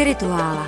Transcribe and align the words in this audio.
Spirituála. 0.00 0.66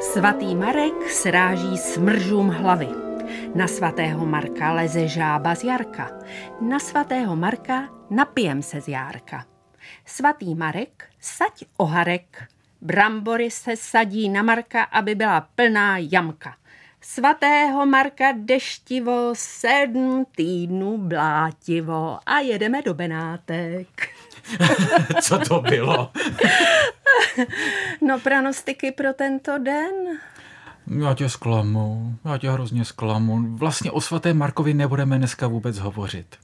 Svatý 0.00 0.54
Marek 0.56 1.10
sráží 1.10 1.78
smržům 1.78 2.48
hlavy. 2.48 2.88
Na 3.54 3.66
svatého 3.66 4.26
Marka 4.26 4.72
leze 4.72 5.08
žába 5.08 5.54
z 5.54 5.64
Jarka. 5.64 6.10
Na 6.60 6.78
svatého 6.78 7.36
Marka 7.36 7.88
napijem 8.10 8.62
se 8.62 8.80
z 8.80 8.88
Járka. 8.88 9.44
Svatý 10.06 10.54
Marek, 10.54 11.04
saď 11.20 11.64
oharek. 11.76 12.48
Brambory 12.82 13.50
se 13.50 13.76
sadí 13.76 14.28
na 14.28 14.42
Marka, 14.42 14.82
aby 14.82 15.14
byla 15.14 15.40
plná 15.40 15.98
jamka. 15.98 16.54
Svatého 17.00 17.86
Marka 17.86 18.32
deštivo, 18.36 19.32
sedm 19.34 20.24
týdnů 20.36 20.98
blátivo 20.98 22.18
a 22.26 22.38
jedeme 22.38 22.82
do 22.82 22.94
Benátek. 22.94 24.08
Co 25.22 25.38
to 25.38 25.60
bylo? 25.60 26.10
no 28.00 28.20
pranostiky 28.20 28.92
pro 28.92 29.12
tento 29.12 29.58
den. 29.58 29.92
Já 31.00 31.14
tě 31.14 31.28
zklamu, 31.28 32.14
já 32.24 32.38
tě 32.38 32.50
hrozně 32.50 32.84
zklamu. 32.84 33.56
Vlastně 33.56 33.90
o 33.90 34.00
svaté 34.00 34.34
Markovi 34.34 34.74
nebudeme 34.74 35.18
dneska 35.18 35.46
vůbec 35.46 35.78
hovořit. 35.78 36.36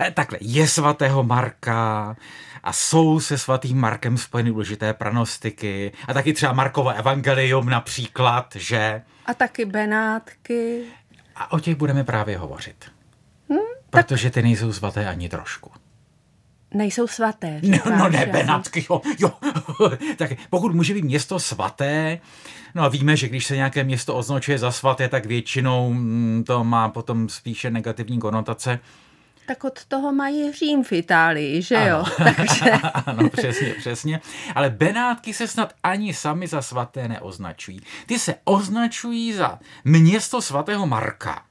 E, 0.00 0.10
takhle, 0.10 0.38
je 0.40 0.68
svatého 0.68 1.22
Marka 1.22 2.16
a 2.62 2.72
jsou 2.72 3.20
se 3.20 3.38
svatým 3.38 3.78
Markem 3.78 4.18
spojeny 4.18 4.50
důležité 4.50 4.94
pranostiky 4.94 5.92
a 6.08 6.14
taky 6.14 6.32
třeba 6.32 6.52
Markovo 6.52 6.90
evangelium 6.90 7.68
například, 7.68 8.56
že? 8.56 9.02
A 9.26 9.34
taky 9.34 9.64
Benátky. 9.64 10.82
A 11.36 11.52
o 11.52 11.58
těch 11.60 11.76
budeme 11.76 12.04
právě 12.04 12.38
hovořit. 12.38 12.84
Hmm, 13.50 13.58
protože 13.90 14.30
ty 14.30 14.42
nejsou 14.42 14.72
svaté 14.72 15.08
ani 15.08 15.28
trošku 15.28 15.70
nejsou 16.74 17.06
svaté. 17.06 17.60
No, 17.70 17.78
no 17.98 18.08
ne, 18.08 18.26
Benátky, 18.26 18.86
jo, 18.90 19.00
jo. 19.18 19.32
tak 20.16 20.32
pokud 20.50 20.74
může 20.74 20.94
být 20.94 21.04
město 21.04 21.38
svaté, 21.40 22.20
no 22.74 22.82
a 22.82 22.88
víme, 22.88 23.16
že 23.16 23.28
když 23.28 23.46
se 23.46 23.56
nějaké 23.56 23.84
město 23.84 24.16
označuje 24.16 24.58
za 24.58 24.70
svaté, 24.70 25.08
tak 25.08 25.26
většinou 25.26 25.92
mm, 25.92 26.44
to 26.46 26.64
má 26.64 26.88
potom 26.88 27.28
spíše 27.28 27.70
negativní 27.70 28.18
konotace. 28.18 28.78
Tak 29.50 29.64
od 29.64 29.84
toho 29.84 30.12
mají 30.12 30.52
Řím 30.52 30.84
v 30.84 30.92
Itálii, 30.92 31.62
že 31.62 31.76
ano. 31.76 31.86
jo? 31.86 32.04
Takže... 32.36 32.70
ano, 33.06 33.28
přesně, 33.28 33.74
přesně. 33.78 34.20
Ale 34.54 34.70
Benátky 34.70 35.34
se 35.34 35.48
snad 35.48 35.72
ani 35.82 36.14
sami 36.14 36.46
za 36.46 36.62
svaté 36.62 37.08
neoznačují. 37.08 37.80
Ty 38.06 38.18
se 38.18 38.34
označují 38.44 39.32
za 39.32 39.58
město 39.84 40.42
svatého 40.42 40.86
Marka. 40.86 41.42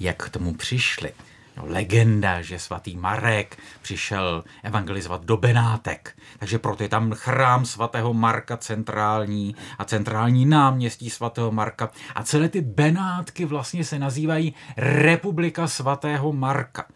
Jak 0.00 0.24
k 0.24 0.28
tomu 0.28 0.54
přišli? 0.54 1.12
no, 1.58 1.64
legenda, 1.66 2.42
že 2.42 2.58
svatý 2.58 2.96
Marek 2.96 3.58
přišel 3.82 4.44
evangelizovat 4.62 5.24
do 5.24 5.36
Benátek. 5.36 6.16
Takže 6.38 6.58
proto 6.58 6.82
je 6.82 6.88
tam 6.88 7.12
chrám 7.12 7.66
svatého 7.66 8.14
Marka 8.14 8.56
centrální 8.56 9.54
a 9.78 9.84
centrální 9.84 10.46
náměstí 10.46 11.10
svatého 11.10 11.52
Marka. 11.52 11.90
A 12.14 12.22
celé 12.22 12.48
ty 12.48 12.60
Benátky 12.60 13.44
vlastně 13.44 13.84
se 13.84 13.98
nazývají 13.98 14.54
Republika 14.76 15.68
svatého 15.68 16.32
Marka. 16.32 16.86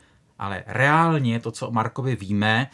Ale 0.42 0.64
reálně 0.66 1.40
to, 1.40 1.50
co 1.50 1.68
o 1.68 1.70
Markovi 1.70 2.16
víme, 2.16 2.66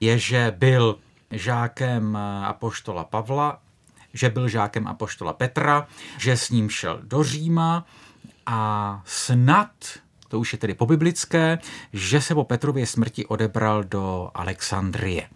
je, 0.00 0.18
že 0.18 0.54
byl 0.58 0.98
žákem 1.30 2.16
apoštola 2.44 3.04
Pavla, 3.04 3.58
že 4.12 4.30
byl 4.30 4.48
žákem 4.48 4.86
apoštola 4.86 5.32
Petra, 5.32 5.86
že 6.18 6.36
s 6.36 6.50
ním 6.50 6.70
šel 6.70 7.00
do 7.02 7.24
Říma 7.24 7.86
a 8.46 9.02
snad 9.04 9.70
to 10.28 10.38
už 10.38 10.52
je 10.52 10.58
tedy 10.58 10.74
pobiblické, 10.74 11.58
že 11.92 12.20
se 12.20 12.34
po 12.34 12.44
Petrově 12.44 12.86
smrti 12.86 13.26
odebral 13.26 13.84
do 13.84 14.30
Alexandrie. 14.34 15.28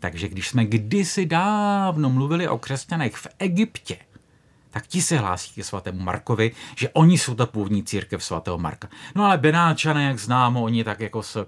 Takže 0.00 0.28
když 0.28 0.48
jsme 0.48 0.64
kdysi 0.64 1.26
dávno 1.26 2.10
mluvili 2.10 2.48
o 2.48 2.58
křesťanech 2.58 3.16
v 3.16 3.26
Egyptě, 3.38 3.96
tak 4.70 4.86
ti 4.86 5.02
se 5.02 5.18
hlásí 5.18 5.54
ke 5.54 5.64
svatému 5.64 6.02
Markovi, 6.02 6.52
že 6.76 6.88
oni 6.88 7.18
jsou 7.18 7.34
ta 7.34 7.46
původní 7.46 7.82
církev 7.82 8.24
svatého 8.24 8.58
Marka. 8.58 8.88
No 9.14 9.24
ale 9.24 9.38
Benáčané, 9.38 10.04
jak 10.04 10.18
známo, 10.18 10.62
oni 10.62 10.84
tak 10.84 11.00
jako 11.00 11.22
s 11.22 11.46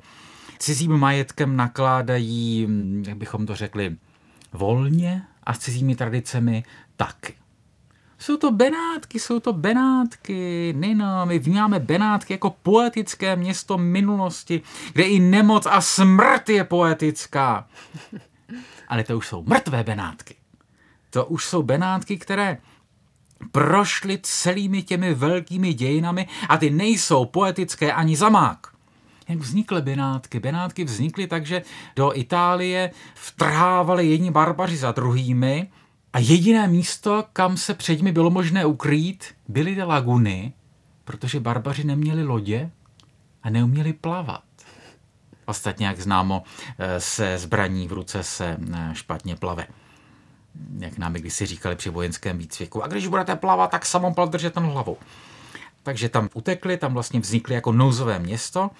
cizím 0.58 0.96
majetkem 0.96 1.56
nakládají, 1.56 2.68
jak 3.06 3.16
bychom 3.16 3.46
to 3.46 3.54
řekli, 3.54 3.96
volně 4.52 5.22
a 5.44 5.54
s 5.54 5.58
cizími 5.58 5.96
tradicemi 5.96 6.64
taky. 6.96 7.34
Jsou 8.18 8.36
to 8.36 8.50
Benátky, 8.50 9.20
jsou 9.20 9.40
to 9.40 9.52
Benátky. 9.52 10.74
Nino, 10.76 11.26
my 11.26 11.38
vnímáme 11.38 11.80
Benátky 11.80 12.32
jako 12.32 12.50
poetické 12.50 13.36
město 13.36 13.78
minulosti, 13.78 14.62
kde 14.92 15.04
i 15.04 15.20
nemoc 15.20 15.66
a 15.66 15.80
smrt 15.80 16.48
je 16.48 16.64
poetická. 16.64 17.68
Ale 18.88 19.04
to 19.04 19.16
už 19.16 19.26
jsou 19.26 19.42
mrtvé 19.42 19.84
Benátky. 19.84 20.34
To 21.10 21.26
už 21.26 21.44
jsou 21.44 21.62
Benátky, 21.62 22.18
které 22.18 22.58
prošly 23.52 24.18
celými 24.22 24.82
těmi 24.82 25.14
velkými 25.14 25.74
dějinami 25.74 26.28
a 26.48 26.56
ty 26.56 26.70
nejsou 26.70 27.24
poetické 27.24 27.92
ani 27.92 28.16
zamák. 28.16 28.66
Jak 29.28 29.38
vznikly 29.38 29.82
Benátky? 29.82 30.40
Benátky 30.40 30.84
vznikly 30.84 31.26
tak, 31.26 31.46
že 31.46 31.62
do 31.96 32.18
Itálie 32.18 32.90
vtrhávali 33.14 34.06
jedni 34.06 34.30
barbaři 34.30 34.76
za 34.76 34.92
druhými 34.92 35.70
a 36.12 36.18
jediné 36.18 36.68
místo, 36.68 37.24
kam 37.32 37.56
se 37.56 37.74
před 37.74 37.96
nimi 37.96 38.12
bylo 38.12 38.30
možné 38.30 38.66
ukrýt, 38.66 39.24
byly 39.48 39.74
ty 39.74 39.82
laguny, 39.82 40.52
protože 41.04 41.40
barbaři 41.40 41.84
neměli 41.84 42.24
lodě 42.24 42.70
a 43.42 43.50
neuměli 43.50 43.92
plavat. 43.92 44.42
Ostatně, 45.46 45.86
jak 45.86 46.00
známo, 46.00 46.42
eh, 46.78 47.00
se 47.00 47.38
zbraní 47.38 47.88
v 47.88 47.92
ruce 47.92 48.22
se 48.22 48.56
eh, 48.74 48.90
špatně 48.92 49.36
plave. 49.36 49.66
Jak 50.78 50.98
nám 50.98 51.14
si 51.28 51.46
říkali 51.46 51.76
při 51.76 51.90
vojenském 51.90 52.38
výcviku. 52.38 52.84
A 52.84 52.86
když 52.86 53.06
budete 53.06 53.36
plavat, 53.36 53.70
tak 53.70 53.86
samopal 53.86 54.28
držet 54.28 54.56
na 54.56 54.62
hlavu. 54.62 54.96
Takže 55.82 56.08
tam 56.08 56.28
utekli, 56.34 56.76
tam 56.76 56.94
vlastně 56.94 57.20
vznikly 57.20 57.54
jako 57.54 57.72
nouzové 57.72 58.18
město. 58.18 58.70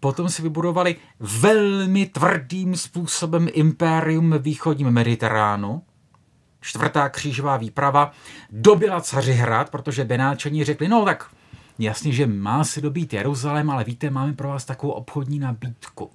Potom 0.00 0.28
si 0.28 0.42
vybudovali 0.42 0.96
velmi 1.20 2.06
tvrdým 2.06 2.76
způsobem 2.76 3.48
impérium 3.52 4.30
v 4.30 4.42
východním 4.42 4.90
Mediteránu, 4.90 5.82
čtvrtá 6.60 7.08
křížová 7.08 7.56
výprava 7.56 8.12
dobila 8.50 9.00
Cařihrad, 9.00 9.70
protože 9.70 10.04
Benáčani 10.04 10.64
řekli, 10.64 10.88
no 10.88 11.04
tak 11.04 11.30
jasně, 11.78 12.12
že 12.12 12.26
má 12.26 12.64
si 12.64 12.80
dobít 12.80 13.12
Jeruzalém, 13.12 13.70
ale 13.70 13.84
víte, 13.84 14.10
máme 14.10 14.32
pro 14.32 14.48
vás 14.48 14.64
takovou 14.64 14.92
obchodní 14.92 15.38
nabídku. 15.38 16.10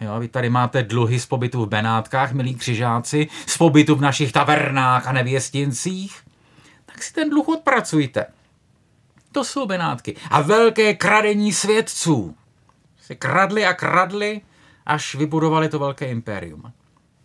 Jo, 0.00 0.20
vy 0.20 0.28
tady 0.28 0.50
máte 0.50 0.82
dluhy 0.82 1.20
z 1.20 1.26
pobytu 1.26 1.64
v 1.64 1.68
Benátkách, 1.68 2.32
milí 2.32 2.54
křižáci, 2.54 3.28
z 3.46 3.58
pobytu 3.58 3.94
v 3.94 4.00
našich 4.00 4.32
tavernách 4.32 5.06
a 5.06 5.12
nevěstincích. 5.12 6.22
Tak 6.86 7.02
si 7.02 7.14
ten 7.14 7.30
dluh 7.30 7.48
odpracujte. 7.48 8.26
To 9.32 9.44
jsou 9.44 9.66
Benátky. 9.66 10.16
A 10.30 10.40
velké 10.42 10.94
kradení 10.94 11.52
svědců. 11.52 12.36
Si 13.02 13.16
kradli 13.16 13.66
a 13.66 13.74
kradli, 13.74 14.40
až 14.86 15.14
vybudovali 15.14 15.68
to 15.68 15.78
velké 15.78 16.10
impérium. 16.10 16.72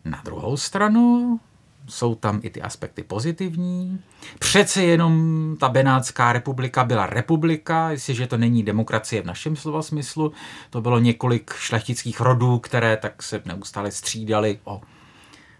Na 0.05 0.21
druhou 0.25 0.57
stranu 0.57 1.39
jsou 1.87 2.15
tam 2.15 2.39
i 2.43 2.49
ty 2.49 2.61
aspekty 2.61 3.03
pozitivní. 3.03 3.99
Přece 4.39 4.83
jenom 4.83 5.55
ta 5.59 5.69
Benátská 5.69 6.33
republika 6.33 6.83
byla 6.83 7.05
republika, 7.05 7.89
jestliže 7.89 8.27
to 8.27 8.37
není 8.37 8.63
demokracie 8.63 9.21
v 9.21 9.25
našem 9.25 9.55
slova 9.55 9.81
smyslu. 9.81 10.33
To 10.69 10.81
bylo 10.81 10.99
několik 10.99 11.53
šlechtických 11.53 12.21
rodů, 12.21 12.59
které 12.59 12.97
tak 12.97 13.23
se 13.23 13.41
neustále 13.45 13.91
střídali 13.91 14.59
o 14.63 14.81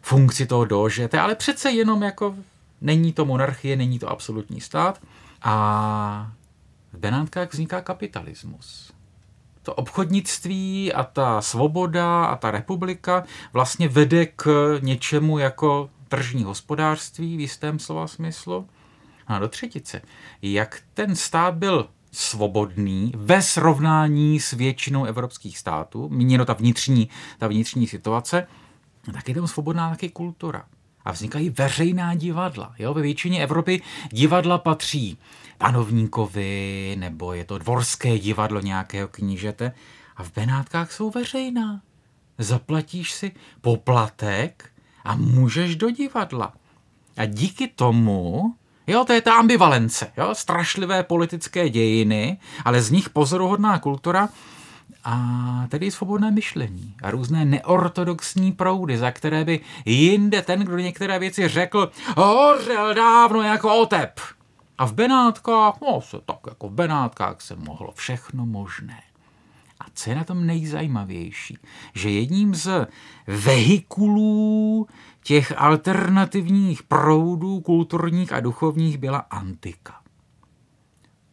funkci 0.02 0.46
toho 0.46 0.66
dožete, 0.66 1.20
ale 1.20 1.36
přece 1.36 1.72
jenom 1.72 2.04
jako 2.04 2.36
není 2.82 3.14
to 3.14 3.26
monarchie, 3.26 3.76
není 3.76 4.00
to 4.00 4.10
absolutní 4.10 4.62
stát. 4.62 5.02
A 5.42 6.32
v 6.94 6.98
Benátkách 6.98 7.54
vzniká 7.54 7.82
kapitalismus 7.82 8.94
to 9.64 9.74
obchodnictví 9.74 10.94
a 10.94 11.04
ta 11.04 11.42
svoboda 11.42 12.26
a 12.26 12.36
ta 12.36 12.52
republika 12.52 13.24
vlastně 13.54 13.88
vede 13.88 14.26
k 14.26 14.78
něčemu 14.82 15.38
jako 15.38 15.90
tržní 16.08 16.44
hospodářství 16.44 17.38
v 17.38 17.40
jistém 17.40 17.80
slova 17.80 18.08
smyslu. 18.08 18.68
A 19.28 19.40
do 19.40 19.48
třetice, 19.48 20.02
jak 20.42 20.82
ten 20.94 21.16
stát 21.16 21.54
byl 21.54 21.90
svobodný 22.12 23.12
ve 23.16 23.42
srovnání 23.42 24.40
s 24.40 24.52
většinou 24.52 25.06
evropských 25.06 25.58
států, 25.58 26.10
míněno 26.10 26.46
ta 26.46 26.54
vnitřní, 26.54 27.10
ta 27.38 27.48
vnitřní 27.48 27.88
situace, 27.88 28.48
tak 29.14 29.30
je 29.30 29.36
tam 29.36 29.48
svobodná 29.48 29.90
taky 29.90 30.10
kultura. 30.10 30.66
A 31.06 31.12
vznikají 31.12 31.50
veřejná 31.50 32.16
divadla. 32.16 32.76
Jo? 32.80 32.94
Ve 32.94 33.02
většině 33.02 33.44
Evropy 33.44 33.82
divadla 34.10 34.58
patří 34.58 35.18
panovníkovi, 35.58 36.96
nebo 37.00 37.34
je 37.34 37.46
to 37.46 37.58
dvorské 37.58 38.20
divadlo 38.20 38.62
nějakého 38.62 39.08
knížete. 39.08 39.72
A 40.16 40.24
v 40.24 40.34
Benátkách 40.34 40.92
jsou 40.92 41.10
veřejná. 41.10 41.82
Zaplatíš 42.38 43.12
si 43.12 43.32
poplatek 43.62 44.73
a 45.04 45.16
můžeš 45.16 45.76
do 45.76 45.90
divadla. 45.90 46.54
A 47.18 47.26
díky 47.26 47.68
tomu, 47.68 48.54
jo, 48.88 49.06
to 49.06 49.14
je 49.14 49.22
ta 49.22 49.34
ambivalence, 49.34 50.12
jo, 50.18 50.36
strašlivé 50.36 51.04
politické 51.04 51.70
dějiny, 51.70 52.38
ale 52.66 52.82
z 52.82 52.92
nich 52.92 53.10
pozoruhodná 53.10 53.80
kultura, 53.80 54.30
a 55.04 55.66
tedy 55.70 55.92
svobodné 55.92 56.32
myšlení 56.32 56.96
a 57.04 57.12
různé 57.12 57.46
neortodoxní 57.46 58.52
proudy, 58.52 58.98
za 58.98 59.12
které 59.12 59.46
by 59.46 59.60
jinde 59.86 60.42
ten, 60.42 60.60
kdo 60.60 60.78
některé 60.78 61.20
věci 61.20 61.48
řekl, 61.48 61.92
hořel 62.18 62.94
dávno 62.94 63.42
jako 63.42 63.76
otep. 63.82 64.20
A 64.78 64.86
v 64.86 64.94
Benátkách, 64.94 65.74
no 65.82 66.02
se 66.02 66.18
tak 66.26 66.40
jako 66.48 66.70
v 66.70 66.72
Benátkách 66.72 67.42
se 67.42 67.56
mohlo 67.56 67.92
všechno 67.92 68.46
možné. 68.46 69.02
A 69.80 69.86
co 69.94 70.10
je 70.10 70.16
na 70.16 70.24
tom 70.24 70.46
nejzajímavější, 70.46 71.58
že 71.94 72.10
jedním 72.10 72.56
z 72.56 72.88
vehikulů 73.28 74.88
těch 75.24 75.54
alternativních 75.58 76.84
proudů 76.84 77.62
kulturních 77.62 78.34
a 78.34 78.40
duchovních 78.40 78.98
byla 78.98 79.18
antika. 79.18 80.00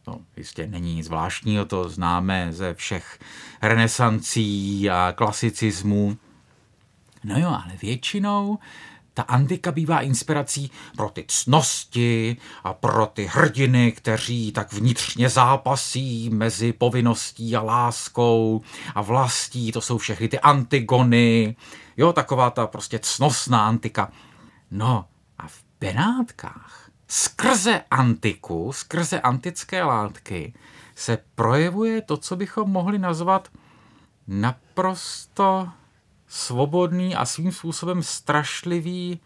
No, 0.07 0.19
jistě 0.37 0.67
není 0.67 0.95
nic 0.95 1.05
zvláštního, 1.05 1.65
to 1.65 1.89
známe 1.89 2.53
ze 2.53 2.73
všech 2.73 3.19
renesancí 3.61 4.89
a 4.89 5.13
klasicismů. 5.17 6.17
No 7.23 7.39
jo, 7.39 7.47
ale 7.47 7.77
většinou 7.81 8.59
ta 9.21 9.33
antika 9.33 9.71
bývá 9.71 10.01
inspirací 10.01 10.71
pro 10.97 11.09
ty 11.09 11.25
cnosti 11.27 12.37
a 12.63 12.73
pro 12.73 13.05
ty 13.05 13.25
hrdiny, 13.25 13.91
kteří 13.91 14.51
tak 14.51 14.73
vnitřně 14.73 15.29
zápasí 15.29 16.29
mezi 16.29 16.73
povinností 16.73 17.55
a 17.55 17.61
láskou 17.61 18.61
a 18.95 19.01
vlastí. 19.01 19.71
To 19.71 19.81
jsou 19.81 19.97
všechny 19.97 20.27
ty 20.27 20.39
antigony. 20.39 21.55
Jo, 21.97 22.13
taková 22.13 22.49
ta 22.49 22.67
prostě 22.67 22.99
cnostná 22.99 23.67
antika. 23.67 24.11
No 24.71 25.05
a 25.37 25.47
v 25.47 25.63
Benátkách 25.79 26.89
skrze 27.07 27.81
antiku, 27.91 28.71
skrze 28.73 29.21
antické 29.21 29.83
látky 29.83 30.53
se 30.95 31.17
projevuje 31.35 32.01
to, 32.01 32.17
co 32.17 32.35
bychom 32.35 32.71
mohli 32.71 32.99
nazvat 32.99 33.49
naprosto 34.27 35.69
svobodný 36.31 37.15
a 37.15 37.25
svým 37.25 37.51
způsobem 37.51 38.03
strašlivý 38.03 39.19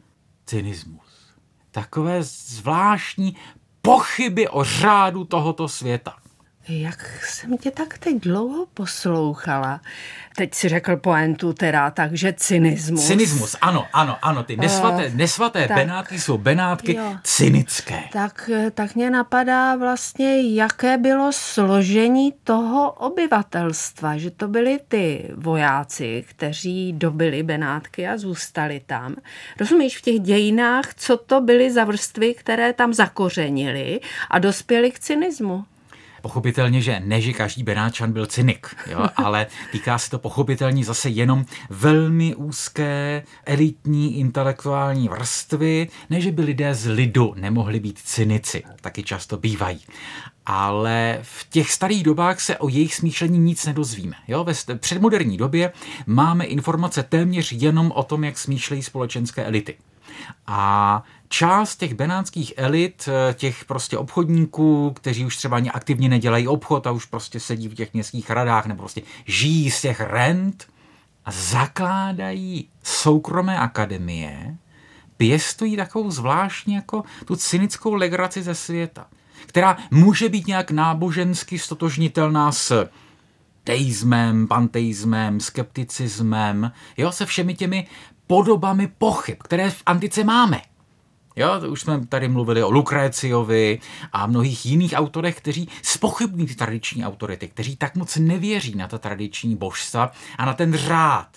cynismus. 0.45 1.33
Takové 1.71 2.23
zvláštní 2.23 3.35
pochyby 3.81 4.49
o 4.49 4.63
řádu 4.63 5.25
tohoto 5.25 5.67
světa. 5.67 6.15
Jak 6.67 7.23
jsem 7.23 7.57
tě 7.57 7.71
tak 7.71 7.97
teď 7.97 8.15
dlouho 8.15 8.65
poslouchala. 8.73 9.81
Teď 10.35 10.53
si 10.53 10.69
řekl 10.69 10.97
poentu 10.97 11.53
teda, 11.53 11.91
takže 11.91 12.33
cynismus. 12.37 13.07
Cynismus, 13.07 13.55
ano, 13.61 13.87
ano, 13.93 14.17
ano. 14.21 14.43
Ty 14.43 14.57
nesvaté, 14.57 15.07
uh, 15.07 15.13
nesvaté 15.13 15.67
tak, 15.67 15.77
benátky 15.77 16.19
jsou 16.19 16.37
benátky 16.37 16.95
jo, 16.95 17.17
cynické. 17.23 18.03
Tak, 18.11 18.49
tak 18.73 18.95
mě 18.95 19.09
napadá 19.09 19.75
vlastně, 19.75 20.55
jaké 20.55 20.97
bylo 20.97 21.31
složení 21.31 22.33
toho 22.43 22.91
obyvatelstva, 22.91 24.17
že 24.17 24.31
to 24.31 24.47
byli 24.47 24.79
ty 24.87 25.31
vojáci, 25.35 26.25
kteří 26.29 26.93
dobili 26.93 27.43
benátky 27.43 28.07
a 28.07 28.17
zůstali 28.17 28.81
tam. 28.85 29.15
Rozumíš, 29.59 29.97
v 29.97 30.01
těch 30.01 30.19
dějinách, 30.19 30.93
co 30.95 31.17
to 31.17 31.41
byly 31.41 31.71
za 31.71 31.83
vrstvy, 31.83 32.33
které 32.33 32.73
tam 32.73 32.93
zakořenili 32.93 33.99
a 34.29 34.39
dospěli 34.39 34.91
k 34.91 34.99
cynismu? 34.99 35.65
Pochopitelně, 36.25 36.81
že 36.81 37.01
ne, 37.05 37.21
že 37.21 37.33
každý 37.33 37.63
Benáčan 37.63 38.11
byl 38.11 38.25
cynik, 38.25 38.75
jo, 38.87 39.07
ale 39.15 39.47
týká 39.71 39.97
se 39.97 40.09
to 40.09 40.19
pochopitelně 40.19 40.85
zase 40.85 41.09
jenom 41.09 41.45
velmi 41.69 42.35
úzké 42.35 43.23
elitní 43.45 44.19
intelektuální 44.19 45.09
vrstvy, 45.09 45.87
ne, 46.09 46.21
že 46.21 46.31
by 46.31 46.41
lidé 46.41 46.75
z 46.75 46.85
lidu 46.85 47.33
nemohli 47.37 47.79
být 47.79 47.99
cynici, 47.99 48.63
taky 48.81 49.03
často 49.03 49.37
bývají 49.37 49.79
ale 50.45 51.19
v 51.21 51.49
těch 51.49 51.71
starých 51.71 52.03
dobách 52.03 52.39
se 52.39 52.57
o 52.57 52.69
jejich 52.69 52.95
smýšlení 52.95 53.39
nic 53.39 53.65
nedozvíme. 53.65 54.15
Jo? 54.27 54.43
Ve 54.43 54.53
předmoderní 54.77 55.37
době 55.37 55.71
máme 56.05 56.45
informace 56.45 57.03
téměř 57.03 57.51
jenom 57.51 57.91
o 57.91 58.03
tom, 58.03 58.23
jak 58.23 58.37
smýšlejí 58.37 58.83
společenské 58.83 59.45
elity. 59.45 59.75
A 60.47 61.03
část 61.29 61.75
těch 61.75 61.93
benátských 61.93 62.53
elit, 62.57 63.09
eh, 63.11 63.33
těch 63.33 63.65
prostě 63.65 63.97
obchodníků, 63.97 64.91
kteří 64.95 65.25
už 65.25 65.37
třeba 65.37 65.57
ani 65.57 65.71
aktivně 65.71 66.09
nedělají 66.09 66.47
obchod 66.47 66.87
a 66.87 66.91
už 66.91 67.05
prostě 67.05 67.39
sedí 67.39 67.67
v 67.67 67.75
těch 67.75 67.93
městských 67.93 68.29
radách 68.29 68.65
nebo 68.65 68.79
prostě 68.79 69.01
žijí 69.25 69.71
z 69.71 69.81
těch 69.81 70.01
rent 70.01 70.67
a 71.25 71.31
zakládají 71.31 72.69
soukromé 72.83 73.59
akademie, 73.59 74.57
pěstují 75.17 75.75
takovou 75.75 76.11
zvláštní 76.11 76.73
jako 76.73 77.03
tu 77.25 77.35
cynickou 77.35 77.93
legraci 77.93 78.43
ze 78.43 78.55
světa, 78.55 79.07
která 79.45 79.77
může 79.91 80.29
být 80.29 80.47
nějak 80.47 80.71
nábožensky 80.71 81.59
stotožnitelná 81.59 82.51
s 82.51 82.89
teismem, 83.63 84.47
panteismem, 84.47 85.39
skepticismem, 85.39 86.71
jo, 86.97 87.11
se 87.11 87.25
všemi 87.25 87.53
těmi 87.53 87.87
podobami 88.27 88.87
pochyb, 88.87 89.37
které 89.43 89.69
v 89.69 89.83
antice 89.85 90.23
máme. 90.23 90.61
Jo, 91.35 91.49
už 91.69 91.81
jsme 91.81 92.07
tady 92.07 92.27
mluvili 92.27 92.63
o 92.63 92.71
Lukréciovi 92.71 93.79
a 94.13 94.27
mnohých 94.27 94.65
jiných 94.65 94.93
autorech, 94.95 95.37
kteří 95.37 95.69
spochybní 95.81 96.45
ty 96.45 96.55
tradiční 96.55 97.05
autority, 97.05 97.47
kteří 97.47 97.75
tak 97.75 97.95
moc 97.95 98.15
nevěří 98.15 98.75
na 98.75 98.87
ta 98.87 98.97
tradiční 98.97 99.55
božstva 99.55 100.11
a 100.37 100.45
na 100.45 100.53
ten 100.53 100.73
řád. 100.73 101.27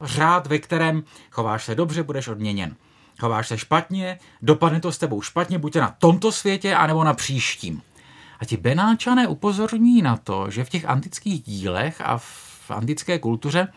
Řád, 0.00 0.46
ve 0.46 0.58
kterém 0.58 1.02
chováš 1.30 1.64
se 1.64 1.74
dobře, 1.74 2.02
budeš 2.02 2.28
odměněn. 2.28 2.76
Chováš 3.20 3.48
se 3.48 3.58
špatně, 3.58 4.18
dopadne 4.42 4.80
to 4.80 4.92
s 4.92 4.98
tebou 4.98 5.22
špatně, 5.22 5.58
buď 5.58 5.76
na 5.76 5.96
tomto 5.98 6.32
světě, 6.32 6.74
anebo 6.74 7.04
na 7.04 7.14
příštím. 7.14 7.82
A 8.40 8.44
ti 8.44 8.56
Benáčané 8.56 9.28
upozorní 9.28 10.02
na 10.02 10.16
to, 10.16 10.50
že 10.50 10.64
v 10.64 10.70
těch 10.70 10.84
antických 10.84 11.42
dílech 11.42 12.00
a 12.00 12.18
v 12.18 12.70
antické 12.70 13.18
kultuře 13.18 13.68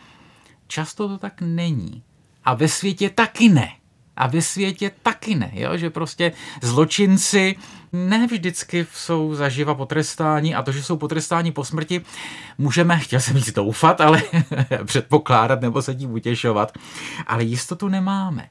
často 0.66 1.08
to 1.08 1.18
tak 1.18 1.40
není. 1.40 2.02
A 2.44 2.54
ve 2.54 2.68
světě 2.68 3.10
taky 3.10 3.48
ne. 3.48 3.68
A 4.16 4.26
ve 4.26 4.42
světě 4.42 4.90
taky 5.02 5.34
ne, 5.34 5.50
jo? 5.54 5.76
že 5.76 5.90
prostě 5.90 6.32
zločinci 6.62 7.56
ne 7.92 8.26
vždycky 8.26 8.86
jsou 8.94 9.34
zaživa 9.34 9.74
potrestáni 9.74 10.54
a 10.54 10.62
to, 10.62 10.72
že 10.72 10.82
jsou 10.82 10.96
potrestáni 10.96 11.52
po 11.52 11.64
smrti, 11.64 12.00
můžeme, 12.58 12.98
chtěl 12.98 13.20
jsem 13.20 13.38
říct 13.38 13.54
doufat, 13.54 14.00
ale 14.00 14.22
předpokládat 14.84 15.60
nebo 15.60 15.82
se 15.82 15.94
tím 15.94 16.12
utěšovat, 16.12 16.72
ale 17.26 17.44
jistotu 17.44 17.88
nemáme. 17.88 18.48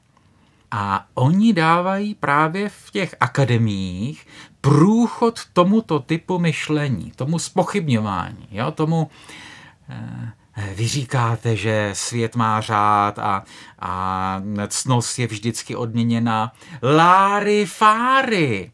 A 0.70 1.06
oni 1.14 1.52
dávají 1.52 2.14
právě 2.14 2.68
v 2.68 2.90
těch 2.90 3.14
akademiích 3.20 4.26
průchod 4.60 5.40
tomuto 5.52 5.98
typu 5.98 6.38
myšlení, 6.38 7.12
tomu 7.16 7.38
spochybňování, 7.38 8.48
jo? 8.50 8.70
tomu 8.70 9.10
eh, 9.88 10.32
vy 10.74 10.88
říkáte, 10.88 11.56
že 11.56 11.90
svět 11.92 12.36
má 12.36 12.60
řád 12.60 13.18
a, 13.18 13.44
a 13.78 14.42
cnost 14.68 15.18
je 15.18 15.26
vždycky 15.26 15.76
odměněna. 15.76 16.52
Láry 16.82 17.66
fáry, 17.66 18.70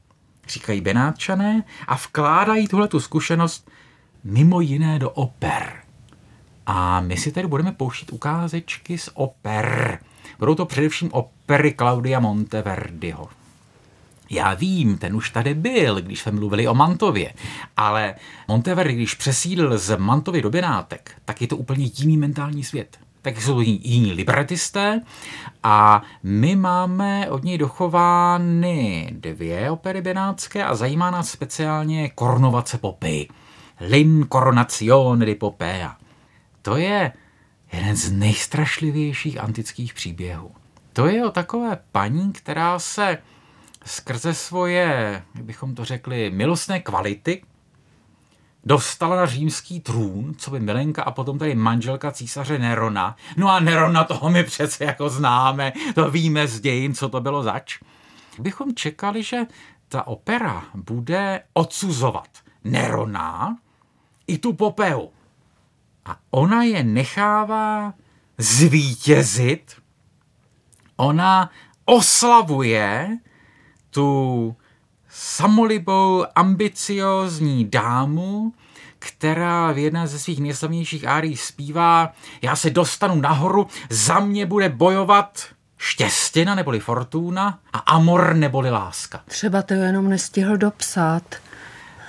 říkají 0.48 0.80
Benátčané 0.80 1.62
a 1.86 1.94
vkládají 1.94 2.68
tuhle 2.68 2.88
tu 2.88 3.00
zkušenost 3.00 3.70
mimo 4.24 4.60
jiné 4.60 4.98
do 4.98 5.10
oper. 5.10 5.82
A 6.66 7.00
my 7.00 7.16
si 7.16 7.32
tady 7.32 7.46
budeme 7.46 7.72
pouštět 7.72 8.12
ukázečky 8.12 8.98
z 8.98 9.08
oper. 9.14 9.98
Budou 10.38 10.54
to 10.54 10.66
především 10.66 11.10
opery 11.12 11.74
Claudia 11.78 12.20
Monteverdiho. 12.20 13.28
Já 14.30 14.54
vím, 14.54 14.98
ten 14.98 15.16
už 15.16 15.30
tady 15.30 15.54
byl, 15.54 16.00
když 16.00 16.20
jsme 16.20 16.32
mluvili 16.32 16.68
o 16.68 16.74
Mantově, 16.74 17.34
ale 17.76 18.14
Monteverdi, 18.48 18.96
když 18.96 19.14
přesídl 19.14 19.78
z 19.78 19.96
Mantovy 19.96 20.42
do 20.42 20.50
Benátek, 20.50 21.14
tak 21.24 21.40
je 21.40 21.46
to 21.46 21.56
úplně 21.56 21.90
jiný 21.98 22.16
mentální 22.16 22.64
svět. 22.64 22.98
Tak 23.22 23.42
jsou 23.42 23.54
to 23.54 23.60
jiní 23.60 24.12
libretisté 24.12 25.00
a 25.62 26.02
my 26.22 26.56
máme 26.56 27.30
od 27.30 27.44
něj 27.44 27.58
dochovány 27.58 29.10
dvě 29.12 29.70
opery 29.70 30.02
benátské 30.02 30.64
a 30.64 30.74
zajímá 30.74 31.10
nás 31.10 31.30
speciálně 31.30 32.08
Koronovace 32.08 32.78
Popy. 32.78 33.28
L'incoronazione 33.80 35.26
di 35.26 35.34
Popea. 35.34 35.96
To 36.62 36.76
je 36.76 37.12
jeden 37.72 37.96
z 37.96 38.12
nejstrašlivějších 38.12 39.40
antických 39.40 39.94
příběhů. 39.94 40.50
To 40.92 41.06
je 41.06 41.26
o 41.26 41.30
takové 41.30 41.78
paní, 41.92 42.32
která 42.32 42.78
se 42.78 43.18
skrze 43.86 44.34
svoje, 44.34 45.22
jak 45.34 45.44
bychom 45.44 45.74
to 45.74 45.84
řekli, 45.84 46.30
milostné 46.30 46.80
kvality 46.80 47.42
dostala 48.64 49.16
na 49.16 49.26
římský 49.26 49.80
trůn, 49.80 50.34
co 50.38 50.50
by 50.50 50.60
milenka 50.60 51.02
a 51.02 51.10
potom 51.10 51.38
tady 51.38 51.54
manželka 51.54 52.12
císaře 52.12 52.58
Nerona. 52.58 53.16
No 53.36 53.50
a 53.50 53.60
Nerona 53.60 54.04
toho 54.04 54.30
my 54.30 54.44
přece 54.44 54.84
jako 54.84 55.08
známe, 55.08 55.72
to 55.94 56.10
víme 56.10 56.46
z 56.48 56.60
dějin, 56.60 56.94
co 56.94 57.08
to 57.08 57.20
bylo 57.20 57.42
zač. 57.42 57.78
Bychom 58.38 58.74
čekali, 58.74 59.22
že 59.22 59.46
ta 59.88 60.06
opera 60.06 60.64
bude 60.74 61.42
odsuzovat 61.52 62.28
Nerona 62.64 63.56
i 64.26 64.38
tu 64.38 64.52
Popeu. 64.52 65.10
A 66.04 66.16
ona 66.30 66.62
je 66.62 66.82
nechává 66.82 67.94
zvítězit, 68.38 69.76
ona 70.96 71.50
oslavuje 71.84 73.18
tu 73.96 74.56
samolibou, 75.08 76.24
ambiciozní 76.34 77.64
dámu, 77.64 78.52
která 78.98 79.72
v 79.72 79.78
jedné 79.78 80.06
ze 80.06 80.18
svých 80.18 80.40
nejslavnějších 80.40 81.08
árií 81.08 81.36
zpívá 81.36 82.12
Já 82.42 82.56
se 82.56 82.70
dostanu 82.70 83.14
nahoru, 83.20 83.66
za 83.90 84.20
mě 84.20 84.46
bude 84.46 84.68
bojovat 84.68 85.44
štěstěna 85.78 86.54
neboli 86.54 86.80
fortuna 86.80 87.58
a 87.72 87.78
amor 87.78 88.34
neboli 88.34 88.70
láska. 88.70 89.20
Třeba 89.28 89.62
to 89.62 89.74
jenom 89.74 90.08
nestihl 90.08 90.56
dopsat. 90.56 91.22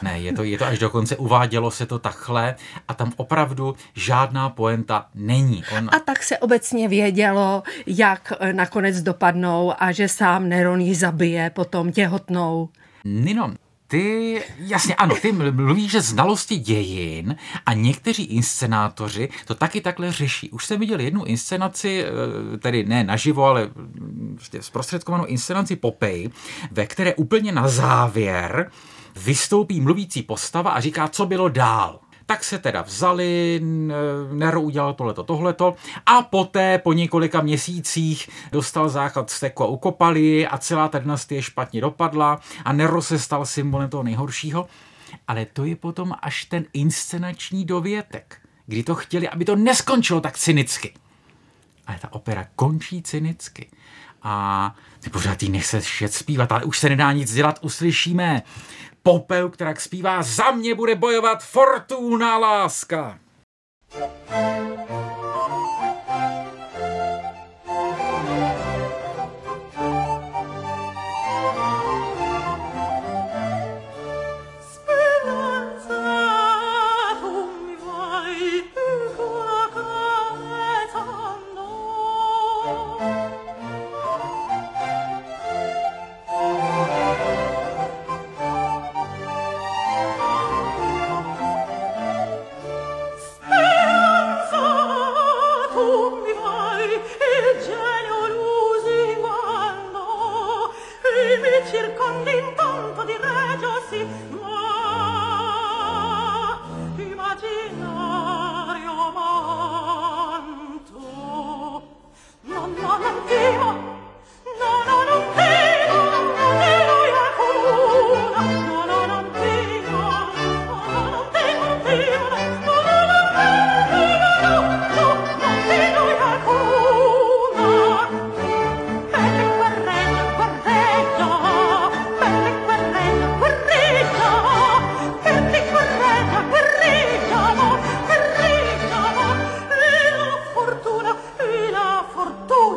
Ne, 0.01 0.19
je 0.19 0.33
to, 0.33 0.43
je 0.43 0.57
to 0.57 0.65
až 0.65 0.79
dokonce, 0.79 1.15
uvádělo 1.15 1.71
se 1.71 1.85
to 1.85 1.99
takhle 1.99 2.55
a 2.87 2.93
tam 2.93 3.13
opravdu 3.17 3.75
žádná 3.95 4.49
poenta 4.49 5.05
není. 5.15 5.63
On... 5.77 5.89
A 5.91 5.99
tak 5.99 6.23
se 6.23 6.37
obecně 6.37 6.87
vědělo, 6.87 7.63
jak 7.87 8.33
nakonec 8.51 9.01
dopadnou 9.01 9.73
a 9.77 9.91
že 9.91 10.07
sám 10.07 10.49
Neron 10.49 10.81
ji 10.81 10.95
zabije 10.95 11.49
potom 11.49 11.91
těhotnou. 11.91 12.69
Nino, 13.05 13.53
ty, 13.87 14.43
jasně 14.57 14.95
ano, 14.95 15.15
ty 15.21 15.31
mluvíš, 15.31 15.91
že 15.91 16.01
znalosti 16.01 16.57
dějin 16.57 17.35
a 17.65 17.73
někteří 17.73 18.23
inscenátoři 18.23 19.29
to 19.45 19.55
taky 19.55 19.81
takhle 19.81 20.11
řeší. 20.11 20.49
Už 20.49 20.65
jsem 20.65 20.79
viděl 20.79 20.99
jednu 20.99 21.23
inscenaci, 21.23 22.05
eh, 22.05 22.57
tedy 22.57 22.83
ne 22.85 23.03
naživo, 23.03 23.45
ale 23.45 23.69
prostě 24.35 24.61
zprostředkovanou 24.61 25.25
inscenaci 25.25 25.75
Popej, 25.75 26.29
ve 26.71 26.85
které 26.85 27.15
úplně 27.15 27.51
na 27.51 27.67
závěr 27.67 28.71
vystoupí 29.17 29.81
mluvící 29.81 30.24
postava 30.24 30.71
a 30.71 30.79
říká, 30.79 31.07
co 31.07 31.25
bylo 31.25 31.50
dál. 31.50 32.00
Tak 32.25 32.43
se 32.43 32.59
teda 32.59 32.81
vzali, 32.81 33.62
Nero 34.31 34.62
udělal 34.62 34.93
tohleto, 34.93 35.24
tohleto 35.24 35.75
a 36.05 36.21
poté 36.21 36.77
po 36.77 36.93
několika 36.93 37.41
měsících 37.41 38.29
dostal 38.51 38.89
základ 38.89 39.29
steku 39.29 39.63
a 39.63 39.67
ukopali 39.67 40.47
a 40.47 40.57
celá 40.57 40.88
ta 40.88 41.00
dynastie 41.00 41.41
špatně 41.41 41.81
dopadla 41.81 42.39
a 42.65 42.74
Nero 42.74 43.01
se 43.01 43.19
stal 43.19 43.45
symbolem 43.45 43.89
toho 43.89 44.03
nejhoršího. 44.03 44.67
Ale 45.27 45.45
to 45.45 45.65
je 45.65 45.75
potom 45.75 46.13
až 46.21 46.45
ten 46.45 46.65
inscenační 46.74 47.65
dovětek, 47.65 48.38
kdy 48.65 48.83
to 48.83 48.95
chtěli, 48.95 49.29
aby 49.29 49.45
to 49.45 49.55
neskončilo 49.55 50.21
tak 50.21 50.38
cynicky. 50.38 50.93
Ale 51.88 51.97
ta 52.01 52.13
opera 52.13 52.47
končí 52.55 53.01
cynicky. 53.01 53.69
A 54.24 54.75
ty 55.00 55.09
pořád 55.09 55.43
jí 55.43 55.50
nechceš 55.50 56.03
zpívat, 56.07 56.51
ale 56.51 56.63
už 56.63 56.79
se 56.79 56.89
nedá 56.89 57.12
nic 57.12 57.33
dělat, 57.33 57.59
uslyšíme 57.62 58.41
popel, 59.07 59.49
která 59.49 59.75
zpívá 59.75 60.23
Za 60.23 60.51
mě 60.51 60.75
bude 60.75 60.95
bojovat 60.95 61.43
fortuna 61.43 62.37
láska. 62.37 63.19
thank 64.27 64.89
you 64.89 65.16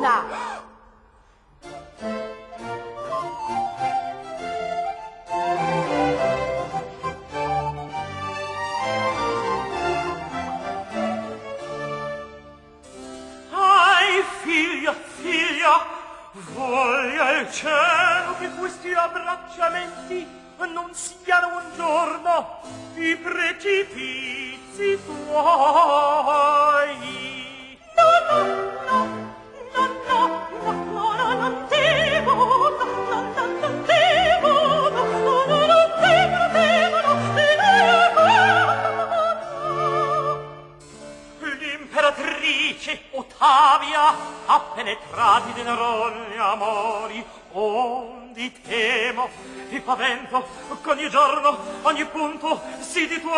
的。 0.01 0.50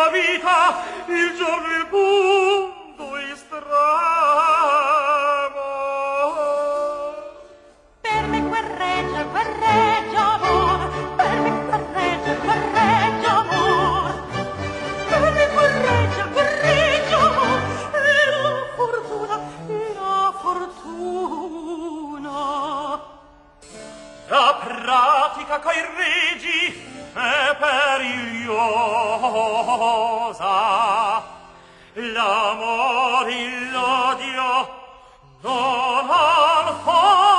vita 0.09 0.83
il 1.07 1.35
giorno 1.37 1.67
il 1.67 1.87
mondo 1.91 3.15
estremo. 3.17 3.71
Per 8.01 8.23
me 8.27 8.41
guerreggia, 8.41 9.23
guerreggia 9.23 10.33
amor, 10.33 11.15
per 11.15 11.39
me 11.39 11.49
guerreggia, 11.65 12.33
guerreggia 12.33 13.31
amor, 13.39 14.13
per 15.07 15.31
me 15.31 15.47
guerreggia, 15.53 16.25
guerreggia 16.25 17.17
e 17.93 18.29
la 18.29 18.45
fortuna, 18.75 19.35
e 19.67 19.93
fortuna. 20.41 21.91
La 24.27 25.59
coi 25.59 25.81
regi, 25.95 26.92
e 27.15 27.55
perigliosa 27.59 28.51
l'amor 31.93 33.29
il 33.29 33.71
l'odio 33.71 34.67
non 35.41 36.09
ancora 36.09 37.32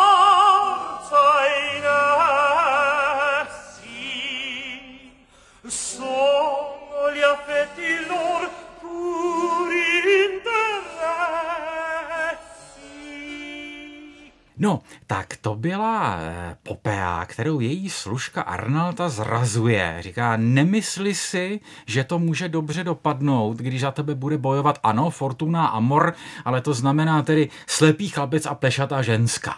tak 15.07 15.37
to 15.37 15.55
byla 15.55 16.17
eh, 16.19 16.57
Popea, 16.63 17.27
kterou 17.27 17.61
její 17.61 17.91
služka 17.91 18.43
Arnalta 18.43 19.09
zrazuje. 19.09 19.97
Říká, 20.01 20.37
nemysli 20.37 21.15
si, 21.15 21.61
že 21.87 22.05
to 22.05 22.19
může 22.19 22.49
dobře 22.49 22.85
dopadnout, 22.85 23.57
když 23.57 23.81
za 23.81 23.91
tebe 23.91 24.15
bude 24.15 24.39
bojovat, 24.39 24.79
ano, 24.83 25.11
Fortuna 25.11 25.67
Amor, 25.67 26.15
ale 26.45 26.61
to 26.61 26.75
znamená 26.75 27.23
tedy 27.23 27.49
slepý 27.67 28.09
chlapec 28.09 28.47
a 28.47 28.55
plešatá 28.55 29.03
ženská. 29.03 29.55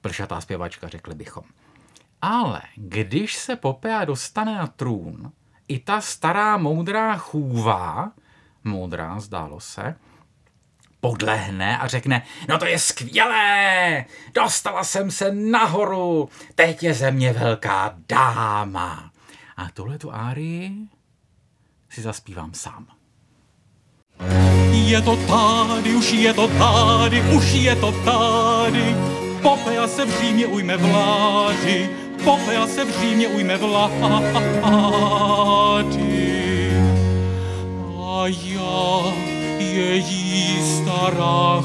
Plešatá 0.00 0.40
zpěvačka, 0.40 0.88
řekli 0.88 1.14
bychom. 1.14 1.44
Ale 2.22 2.62
když 2.76 3.36
se 3.36 3.56
Popea 3.56 4.04
dostane 4.04 4.54
na 4.54 4.66
trůn, 4.66 5.32
i 5.68 5.78
ta 5.78 6.00
stará 6.00 6.56
moudrá 6.56 7.16
chůva, 7.16 8.12
moudrá 8.64 9.20
zdálo 9.20 9.60
se, 9.60 9.94
podlehne 11.02 11.78
a 11.78 11.88
řekne, 11.88 12.22
no 12.48 12.58
to 12.58 12.66
je 12.66 12.78
skvělé, 12.78 14.04
dostala 14.34 14.84
jsem 14.84 15.10
se 15.10 15.32
nahoru, 15.34 16.28
teď 16.54 16.82
je 16.82 16.94
ze 16.94 17.10
mě 17.10 17.32
velká 17.32 17.94
dáma. 18.08 19.10
A 19.56 19.70
tuhle 19.74 19.98
tu 19.98 20.14
árii 20.14 20.72
si 21.90 22.02
zaspívám 22.02 22.54
sám. 22.54 22.86
Je 24.70 25.02
to 25.02 25.16
tady, 25.16 25.94
už 25.94 26.12
je 26.12 26.34
to 26.34 26.48
tady, 26.48 27.20
už 27.20 27.52
je 27.52 27.76
to 27.76 27.92
tady. 27.92 28.96
Popea 29.42 29.88
se 29.88 30.04
v 30.04 30.20
Římě 30.20 30.46
ujme 30.46 30.76
vlády, 30.76 31.90
Popea 32.24 32.66
se 32.66 32.84
v 32.84 33.00
Římě 33.00 33.28
ujme 33.28 33.56
vlády. 33.56 34.02
A 37.98 38.26
já, 38.26 39.12
její 39.58 40.21
stará 41.02 41.62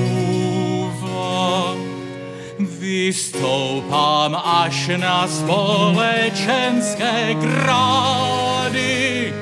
chůva, 0.00 1.76
vystoupám 2.58 4.40
až 4.44 4.90
na 4.96 5.28
společenské 5.28 7.34
grády. 7.34 9.32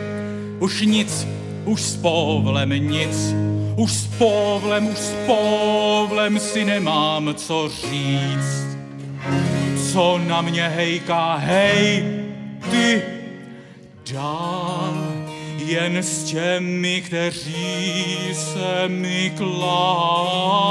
Už 0.59 0.81
nic 0.81 1.27
už 1.65 1.83
s 1.83 1.97
povlem 1.97 2.71
nic, 2.71 3.35
už 3.77 3.93
s 3.93 4.07
povlem, 4.19 4.87
už 4.87 4.99
s 4.99 5.15
povlem 5.27 6.39
si 6.39 6.65
nemám 6.65 7.35
co 7.35 7.69
říct. 7.69 8.63
Co 9.93 10.19
na 10.19 10.43
mě 10.43 10.69
hejká, 10.69 11.35
hej, 11.35 12.05
ty, 12.71 13.03
dál, 14.13 15.12
jen 15.67 15.97
s 15.97 16.25
těmi, 16.25 17.03
kteří 17.07 18.35
se 18.35 18.89
mi 18.89 19.33
klání. 19.37 20.63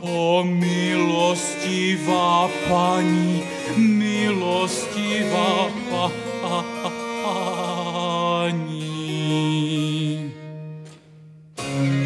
O 0.00 0.42
milostivá 0.44 1.70
paní, 2.68 3.42
milostivá 3.76 5.70
paní. 5.92 6.50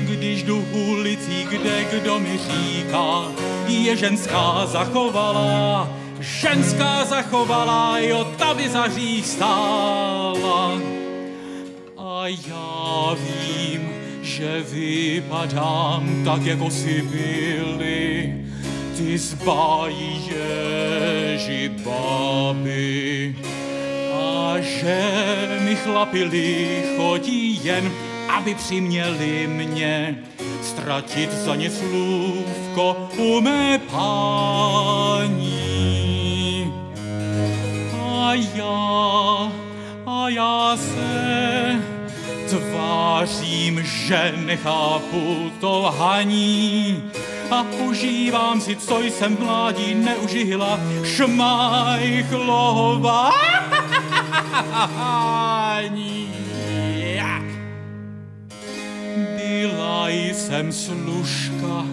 Když 0.05 0.43
jdu 0.43 0.65
ulicí, 0.73 1.47
kde 1.51 1.85
kdo 1.85 2.19
mi 2.19 2.39
říká, 2.39 3.33
je 3.67 3.97
ženská 3.97 4.67
zachovalá, 4.67 5.89
ženská 6.25 7.05
zachovalá, 7.05 7.99
jo, 7.99 8.25
ta 8.39 8.55
by 8.55 8.69
zaří 8.69 9.23
stála. 9.23 10.81
A 11.97 12.27
já 12.27 13.15
vím, 13.15 13.91
že 14.23 14.65
vypadám 14.73 16.23
tak, 16.25 16.43
jako 16.43 16.71
si 16.71 17.03
byli, 17.03 18.35
ty 18.97 19.19
zbájí 19.19 20.31
ježi 20.31 21.69
baby 21.69 23.37
a 24.13 24.55
že 24.61 24.99
mi 25.61 25.77
chlapi 25.77 26.85
chodí 26.97 27.61
jen, 27.65 27.93
aby 28.29 28.55
přiměli 28.55 29.47
mě 29.47 30.19
ztratit 30.63 31.33
za 31.33 31.57
ně 31.57 31.71
slůvko 31.71 33.09
u 33.17 33.41
mé 33.41 33.79
paní. 33.79 35.64
A 38.35 38.37
já, 38.55 39.53
a 40.07 40.29
já 40.29 40.77
se 40.77 41.83
tvářím, 42.49 43.83
že 43.85 44.35
nechápu 44.37 45.51
to 45.61 45.95
haní 45.99 47.03
a 47.51 47.63
užívám 47.63 48.61
si, 48.61 48.77
co 48.77 49.01
jsem 49.01 49.37
mládí 49.41 49.95
neužila, 49.95 50.81
šmajchlová. 51.05 52.51
Byla 59.37 60.09
jsem 60.09 60.73
služka 60.73 61.87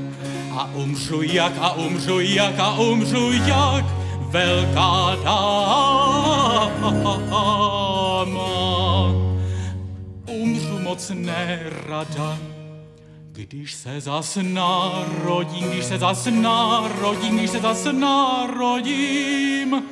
a 0.58 0.70
umřu 0.74 1.22
jak 1.22 1.54
a 1.60 1.72
umřu 1.74 2.20
jak 2.20 2.60
a 2.60 2.74
umřu 2.74 3.32
jak 3.32 4.02
velká 4.32 5.16
dáma. 5.24 6.31
Umřu 10.26 10.80
moc 10.80 11.12
nerada, 11.14 12.38
když 13.32 13.74
se 13.74 14.02
zas 14.02 14.38
narodím, 14.42 15.70
když 15.70 15.86
se 15.86 15.98
zas 15.98 16.28
narodím, 16.32 17.38
když 17.38 17.50
se 17.50 17.60
zas 17.60 17.88
narodím, 17.92 19.84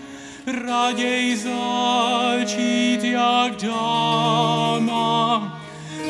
raději 0.65 1.38
začít 1.38 3.03
jak 3.03 3.55
dáma 3.55 5.36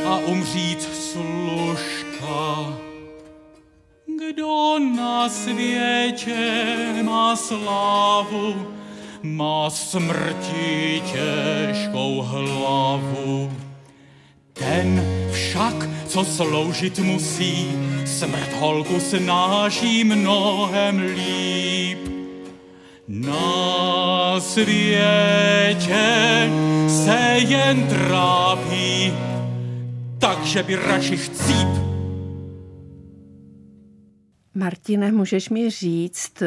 a 0.06 0.18
umřít 0.18 0.82
služka. 0.82 2.78
Kdo 4.20 4.80
na 4.96 5.30
světě 5.30 7.04
má 7.04 7.36
slávu, 7.36 8.79
má 9.24 9.70
smrti 9.70 11.02
těžkou 11.06 12.22
hlavu. 12.22 13.52
Ten 14.54 15.04
však, 15.32 15.90
co 16.08 16.26
sloužit 16.26 17.00
musí, 17.00 17.72
smrt 18.06 18.54
holku 18.60 19.00
snáší 19.00 20.04
mnohem 20.04 21.00
líp. 21.00 22.00
Na 23.08 24.40
světě 24.40 26.00
se 26.88 27.36
jen 27.38 27.88
trápí, 27.88 29.14
takže 30.20 30.64
by 30.64 30.76
radši 30.76 31.18
chcíp 31.18 31.89
Martine, 34.56 35.12
můžeš 35.12 35.50
mi 35.50 35.70
říct, 35.70 36.44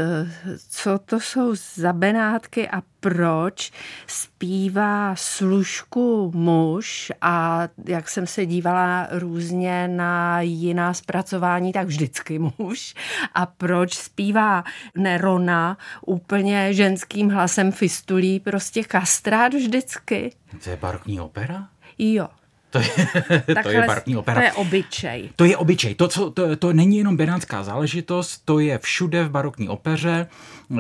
co 0.69 0.99
to 0.99 1.21
jsou 1.21 1.55
za 1.75 1.93
benátky 1.93 2.69
a 2.69 2.83
proč 3.01 3.73
zpívá 4.07 5.17
služku 5.17 6.33
muž 6.35 7.13
a 7.21 7.69
jak 7.87 8.09
jsem 8.09 8.27
se 8.27 8.47
dívala 8.47 9.09
různě 9.11 9.89
na 9.89 10.41
jiná 10.41 10.95
zpracování, 10.95 11.73
tak 11.73 11.87
vždycky 11.87 12.39
muž. 12.39 12.95
A 13.35 13.47
proč 13.47 13.95
zpívá 13.95 14.65
Nerona 14.97 15.79
úplně 16.07 16.75
ženským 16.75 17.31
hlasem 17.31 17.73
fistulí, 17.73 18.41
prostě 18.41 18.85
kastrát 18.85 19.55
vždycky. 19.55 20.33
To 20.65 20.71
je 20.71 20.77
barokní 20.77 21.21
opera? 21.21 21.69
Jo. 21.99 22.29
To 22.73 22.79
je, 22.79 22.89
to 23.63 23.69
je 23.69 23.87
barokní 23.87 24.17
opera. 24.17 24.41
To 24.41 24.45
je 24.45 24.53
obyčej. 24.53 25.31
To 25.37 25.45
je 25.45 25.57
obyčej. 25.57 25.95
To, 25.95 26.09
co, 26.09 26.31
to, 26.31 26.57
to 26.57 26.73
není 26.73 26.99
jenom 26.99 27.17
benátská 27.17 27.63
záležitost, 27.63 28.43
to 28.45 28.59
je 28.59 28.79
všude 28.79 29.25
v 29.25 29.31
barokní 29.31 29.69
opeře, 29.69 30.27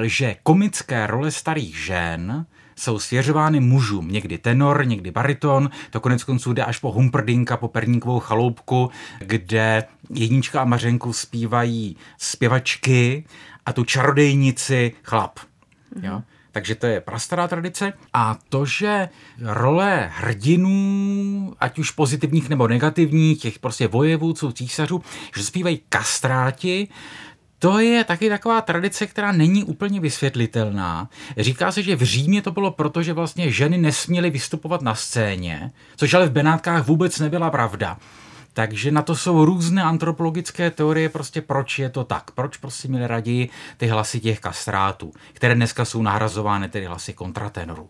že 0.03 0.37
komické 0.43 1.07
role 1.07 1.31
starých 1.31 1.77
žen 1.77 2.47
jsou 2.77 2.99
svěřovány 2.99 3.61
mužům, 3.61 4.09
někdy 4.09 4.39
tenor, 4.39 4.87
někdy 4.87 5.11
bariton, 5.11 5.71
to 5.91 6.01
konec 6.01 6.25
konců 6.25 6.53
jde 6.53 6.65
až 6.65 6.79
po 6.79 6.93
Humperdinka, 6.93 7.57
po 7.57 7.69
Perníkovou 7.69 8.21
chaloupku, 8.21 8.91
kde 9.19 9.85
Jednička 10.11 10.61
a 10.61 10.65
Mařenku 10.65 11.13
zpívají 11.13 11.97
zpěvačky 12.19 13.25
a 13.67 13.73
tu 13.73 13.85
čarodejnici 13.85 14.93
chlap. 15.03 15.39
Mm-hmm. 15.39 16.05
Jo? 16.05 16.23
Takže 16.53 16.75
to 16.75 16.87
je 16.87 17.01
prastará 17.01 17.49
tradice. 17.49 17.93
A 18.13 18.39
to, 18.49 18.67
že 18.67 19.09
role 19.41 20.11
hrdinů, 20.15 21.12
ať 21.61 21.79
už 21.79 21.91
pozitivních 21.91 22.49
nebo 22.49 22.69
negativních, 22.69 23.41
těch 23.41 23.59
prostě 23.59 23.89
vojevůdců, 23.89 24.53
císařů, 24.53 25.03
že 25.37 25.45
zpívají 25.45 25.81
kastráti, 25.89 26.89
to 27.59 27.79
je 27.79 28.05
taky 28.05 28.29
taková 28.29 28.61
tradice, 28.61 29.07
která 29.07 29.33
není 29.33 29.65
úplně 29.65 30.01
vysvětlitelná. 30.01 31.09
Říká 31.37 31.73
se, 31.73 31.83
že 31.83 31.97
v 31.97 32.03
Římě 32.03 32.43
to 32.43 32.51
bylo 32.51 32.71
proto, 32.71 33.03
že 33.03 33.13
vlastně 33.13 33.51
ženy 33.51 33.79
nesměly 33.79 34.31
vystupovat 34.31 34.83
na 34.83 34.95
scéně, 34.95 35.73
což 35.97 36.15
ale 36.15 36.27
v 36.27 36.33
Benátkách 36.33 36.87
vůbec 36.87 37.19
nebyla 37.19 37.51
pravda. 37.51 37.99
Takže 38.53 38.91
na 38.91 39.03
to 39.03 39.17
jsou 39.17 39.45
různé 39.45 39.83
antropologické 39.83 40.71
teorie, 40.71 41.09
prostě 41.09 41.41
proč 41.41 41.79
je 41.79 41.91
to 41.91 42.05
tak. 42.05 42.31
Proč 42.31 42.57
prostě 42.57 42.89
měli 42.89 43.07
raději 43.07 43.49
ty 43.77 43.87
hlasy 43.87 44.21
těch 44.21 44.41
kastrátů, 44.41 45.13
které 45.33 45.55
dneska 45.55 45.85
jsou 45.85 46.03
nahrazovány 46.03 46.69
tedy 46.69 46.87
hlasy 46.87 47.13
kontratenorů. 47.13 47.89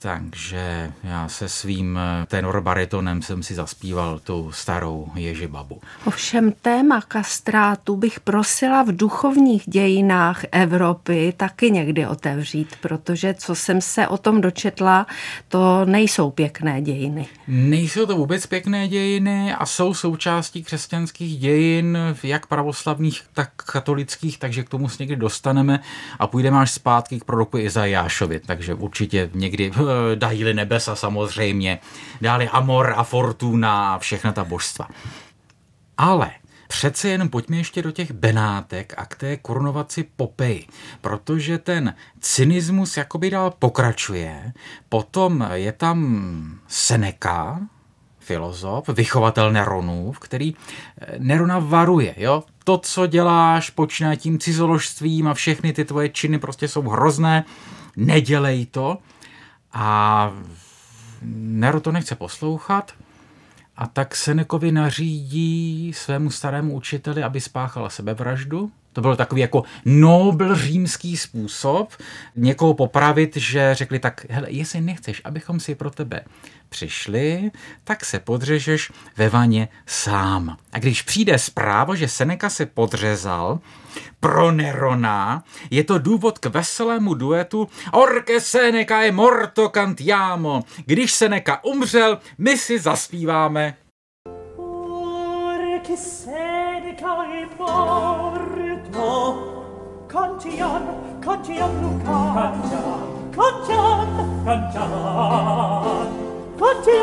Takže 0.00 0.92
já 1.04 1.28
se 1.28 1.48
svým 1.48 1.98
eh, 1.98 2.26
tenorbaritonem 2.26 3.22
jsem 3.22 3.42
si 3.42 3.54
zaspíval 3.54 4.18
tu 4.18 4.52
starou 4.52 5.08
Ježibabu. 5.14 5.80
Ovšem 6.04 6.52
téma 6.62 7.00
kastrátu 7.00 7.96
bych 7.96 8.20
prosila 8.20 8.82
v 8.82 8.96
duchovních 8.96 9.62
dějinách 9.66 10.44
Evropy 10.52 11.34
taky 11.36 11.70
někdy 11.70 12.06
otevřít, 12.06 12.76
protože 12.80 13.34
co 13.34 13.54
jsem 13.54 13.80
se 13.80 14.08
o 14.08 14.18
tom 14.18 14.40
dočetla, 14.40 15.06
to 15.48 15.84
nejsou 15.84 16.30
pěkné 16.30 16.82
dějiny. 16.82 17.26
Nejsou 17.48 18.06
to 18.06 18.16
vůbec 18.16 18.46
pěkné 18.46 18.88
dějiny 18.88 19.54
a 19.54 19.66
jsou 19.66 19.94
součástí 19.94 20.64
křesťanských 20.64 21.38
dějin, 21.38 21.98
jak 22.22 22.46
pravoslavných, 22.46 23.22
tak 23.34 23.50
katolických, 23.56 24.38
takže 24.38 24.62
k 24.62 24.68
tomu 24.68 24.88
se 24.88 24.96
někdy 25.02 25.16
dostaneme 25.16 25.80
a 26.18 26.26
půjdeme 26.26 26.58
až 26.58 26.70
zpátky 26.70 27.20
k 27.20 27.24
proroku 27.24 27.58
Izajášovi, 27.58 28.40
takže 28.40 28.74
určitě 28.74 29.30
někdy 29.34 29.70
dají 30.14 30.54
nebesa 30.54 30.96
samozřejmě, 30.96 31.78
dále 32.20 32.48
Amor 32.48 32.94
a 32.96 33.04
Fortuna 33.04 33.94
a 33.94 33.98
všechna 33.98 34.32
ta 34.32 34.44
božstva. 34.44 34.88
Ale 35.98 36.30
Přece 36.68 37.08
jen 37.08 37.28
pojďme 37.28 37.56
ještě 37.56 37.82
do 37.82 37.90
těch 37.90 38.12
Benátek 38.12 38.94
a 38.96 39.06
k 39.06 39.16
té 39.16 39.36
korunovaci 39.36 40.06
Popej, 40.16 40.66
protože 41.00 41.58
ten 41.58 41.94
cynismus 42.20 42.96
jakoby 42.96 43.30
dál 43.30 43.54
pokračuje. 43.58 44.52
Potom 44.88 45.48
je 45.52 45.72
tam 45.72 46.60
Seneca, 46.66 47.60
filozof, 48.18 48.88
vychovatel 48.88 49.52
Neronův, 49.52 50.18
který 50.18 50.54
eh, 51.00 51.14
Nerona 51.18 51.58
varuje, 51.58 52.14
jo? 52.16 52.44
To, 52.64 52.78
co 52.78 53.06
děláš, 53.06 53.70
počíná 53.70 54.16
tím 54.16 54.38
cizoložstvím 54.38 55.28
a 55.28 55.34
všechny 55.34 55.72
ty 55.72 55.84
tvoje 55.84 56.08
činy 56.08 56.38
prostě 56.38 56.68
jsou 56.68 56.82
hrozné, 56.82 57.44
nedělej 57.96 58.66
to. 58.66 58.98
A 59.72 60.32
Nero 61.22 61.80
to 61.80 61.92
nechce 61.92 62.14
poslouchat 62.14 62.92
a 63.76 63.86
tak 63.86 64.16
Senekovi 64.16 64.72
nařídí 64.72 65.92
svému 65.92 66.30
starému 66.30 66.74
učiteli, 66.74 67.22
aby 67.22 67.40
spáchala 67.40 67.90
sebevraždu. 67.90 68.72
To 68.92 69.00
byl 69.00 69.16
takový 69.16 69.40
jako 69.40 69.62
nobl 69.84 70.54
římský 70.54 71.16
způsob 71.16 71.92
někoho 72.36 72.74
popravit, 72.74 73.36
že 73.36 73.74
řekli 73.74 73.98
tak, 73.98 74.26
hele, 74.30 74.50
jestli 74.50 74.80
nechceš, 74.80 75.22
abychom 75.24 75.60
si 75.60 75.74
pro 75.74 75.90
tebe 75.90 76.20
přišli, 76.68 77.50
tak 77.84 78.04
se 78.04 78.18
podřežeš 78.18 78.92
ve 79.16 79.28
vaně 79.28 79.68
sám. 79.86 80.56
A 80.72 80.78
když 80.78 81.02
přijde 81.02 81.38
zpráva, 81.38 81.94
že 81.94 82.08
Seneca 82.08 82.50
se 82.50 82.66
podřezal, 82.66 83.60
pro 84.20 84.52
Nerona 84.52 85.44
je 85.70 85.84
to 85.84 85.98
důvod 85.98 86.38
k 86.38 86.46
veselému 86.46 87.14
duetu 87.14 87.68
Orke 87.92 88.40
Seneca 88.40 89.00
je 89.00 89.12
morto 89.12 89.68
cantiamo. 89.68 90.62
Když 90.86 91.12
Seneca 91.12 91.64
umřel, 91.64 92.18
my 92.38 92.58
si 92.58 92.78
zaspíváme. 92.78 93.76
Orke 94.56 95.96
Seneca 95.96 97.24
je 97.24 97.46
morto 97.58 98.37
Kantian, 100.08 100.82
Kantian 101.20 101.68
Lukan. 101.82 102.32
Kantian, 102.32 103.04
Kantian, 103.36 104.08
Kantian, 104.46 104.88
Kantian, 106.56 106.98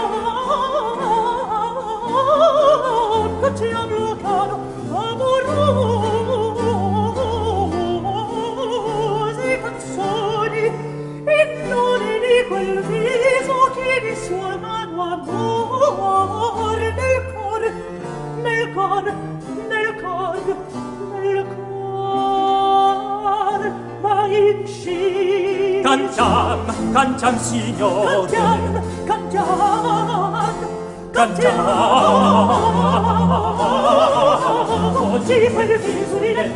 Kantian 3.42 3.86
Lukan. 3.94 4.50
Amorose 5.06 5.92
canzoni 9.62 10.66
e 11.26 11.40
non 11.70 12.02
di 12.24 12.38
quel 12.48 12.74
viso 12.90 13.60
che 13.76 13.92
di 14.02 14.16
sua 14.16 14.54
mano 14.58 14.98
amor 15.14 16.80
nel 16.80 17.18
cor, 17.36 17.64
nel 18.42 18.66
cor, 18.74 19.06
nel 19.70 19.90
cor, 20.02 20.38
nel 21.22 21.46
cor. 21.46 21.75
Signore, 23.46 23.72
ma 24.02 24.26
in 24.26 24.66
sci. 24.66 25.82
Cantiam, 25.84 26.66
cantiam, 26.92 27.38
Signore. 27.38 28.28
Cantiam, 28.28 28.82
cantiam, 29.06 30.56
cantiam. 31.12 31.60
Oggi 35.14 35.50
per 35.54 35.70
il 35.70 35.80
visurine, 35.80 36.52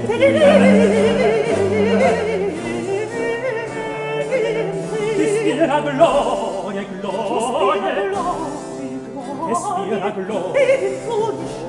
Ti 5.16 5.26
spira 5.28 5.80
gloria, 5.82 6.84
gloria. 7.00 7.94
Ti 9.46 9.54
spira 9.56 10.10
gloria. 10.10 10.54
Ti 10.54 11.06
gloria. 11.06 11.69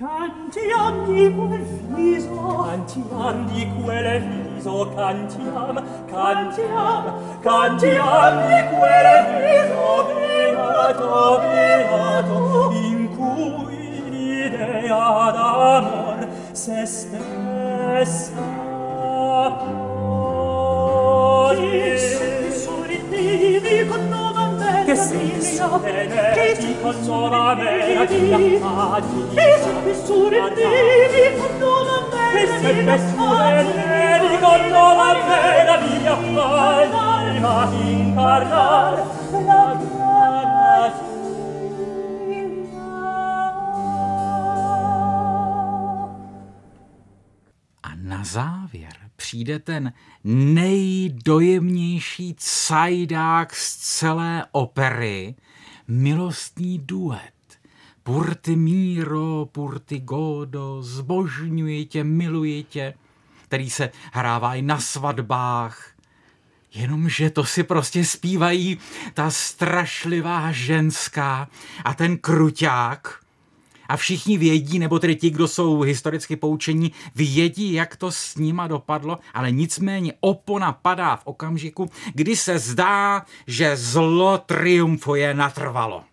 Canti 0.00 0.60
di 1.04 1.28
quel 1.34 1.60
viso, 1.94 2.64
canti 2.64 3.04
di 3.52 3.68
quel 3.84 4.22
viso, 4.22 4.90
cantiam, 4.94 5.76
cantiam, 6.06 7.04
canti 7.40 7.86
di 7.86 7.98
quel 7.98 9.08
viso, 9.36 10.08
beato, 10.14 11.38
beato, 11.40 12.70
in 12.72 13.00
cui 13.14 14.08
l'idea 14.08 15.30
d'amor 15.32 16.20
se 16.52 16.86
stessa 16.86 18.32
pone. 19.58 20.30
Chi 21.56 21.98
se 21.98 22.50
sorridevi 22.52 23.86
con 23.86 24.09
ti 25.60 26.72
consola 26.80 27.54
me 27.54 28.08
surridi 32.98 34.38
con 34.40 34.60
nuova 34.70 35.10
la 35.68 35.76
mia 35.82 36.16
incarnar 37.90 38.94
la 39.46 39.62
A 47.82 47.94
na 47.96 48.24
závěr 48.24 48.92
přijde 49.16 49.58
ten 49.58 49.92
nejdojemnější 50.24 52.34
cajdák 52.38 53.54
z 53.54 53.76
celé 53.76 54.46
opery, 54.52 55.34
milostný 55.90 56.78
duet. 56.78 57.32
Purti 58.02 58.56
miro, 58.56 59.48
purti 59.52 59.98
godo, 59.98 60.82
zbožňuji 60.82 61.86
tě, 61.86 62.04
miluji 62.04 62.62
tě, 62.62 62.94
který 63.44 63.70
se 63.70 63.90
hrává 64.12 64.54
i 64.54 64.62
na 64.62 64.80
svatbách. 64.80 65.90
Jenomže 66.74 67.30
to 67.30 67.44
si 67.44 67.62
prostě 67.62 68.04
zpívají 68.04 68.78
ta 69.14 69.30
strašlivá 69.30 70.52
ženská 70.52 71.48
a 71.84 71.94
ten 71.94 72.18
kruťák, 72.18 73.20
a 73.90 73.96
všichni 73.96 74.38
vědí, 74.38 74.78
nebo 74.78 74.98
tedy 74.98 75.16
ti, 75.16 75.30
kdo 75.30 75.48
jsou 75.48 75.80
historicky 75.80 76.36
poučení, 76.36 76.92
vědí, 77.14 77.72
jak 77.72 77.96
to 77.96 78.12
s 78.12 78.36
nima 78.36 78.66
dopadlo, 78.68 79.18
ale 79.34 79.52
nicméně 79.52 80.12
opona 80.20 80.72
padá 80.72 81.16
v 81.16 81.26
okamžiku, 81.26 81.90
kdy 82.14 82.36
se 82.36 82.58
zdá, 82.58 83.26
že 83.46 83.76
zlo 83.76 84.38
triumfuje 84.38 85.34
natrvalo. 85.34 86.04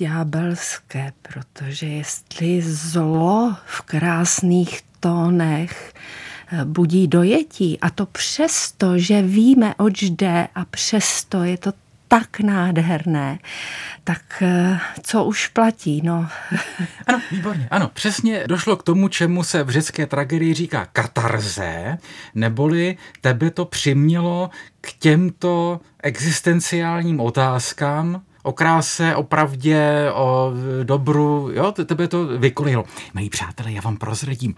Ďábelské, 0.00 1.12
protože 1.22 1.86
jestli 1.86 2.62
zlo 2.62 3.56
v 3.66 3.80
krásných 3.80 4.80
tónech 5.00 5.92
eh, 6.52 6.64
budí 6.64 7.08
dojetí 7.08 7.80
a 7.80 7.90
to 7.90 8.06
přesto, 8.06 8.98
že 8.98 9.22
víme, 9.22 9.74
oč 9.76 10.02
jde 10.02 10.48
a 10.54 10.64
přesto 10.64 11.44
je 11.44 11.58
to 11.58 11.72
tak 12.08 12.40
nádherné, 12.40 13.38
tak 14.04 14.42
eh, 14.42 14.80
co 15.02 15.24
už 15.24 15.46
platí, 15.46 16.00
no. 16.04 16.28
Ano, 17.06 17.20
výborně, 17.30 17.68
ano, 17.70 17.90
přesně 17.94 18.44
došlo 18.46 18.76
k 18.76 18.82
tomu, 18.82 19.08
čemu 19.08 19.44
se 19.44 19.64
v 19.64 19.70
řecké 19.70 20.06
tragedii 20.06 20.54
říká 20.54 20.86
katarze, 20.92 21.98
neboli 22.34 22.96
tebe 23.20 23.50
to 23.50 23.64
přimělo 23.64 24.50
k 24.80 24.92
těmto 24.92 25.80
existenciálním 26.02 27.20
otázkám, 27.20 28.22
o 28.42 28.52
kráse, 28.52 29.16
o 29.16 29.22
pravdě, 29.22 30.10
o 30.14 30.52
dobru, 30.82 31.50
jo, 31.52 31.72
tebe 31.72 32.08
to 32.08 32.26
vykolilo. 32.26 32.84
Milí 33.14 33.30
přátelé, 33.30 33.72
já 33.72 33.80
vám 33.80 33.96
prozradím, 33.96 34.54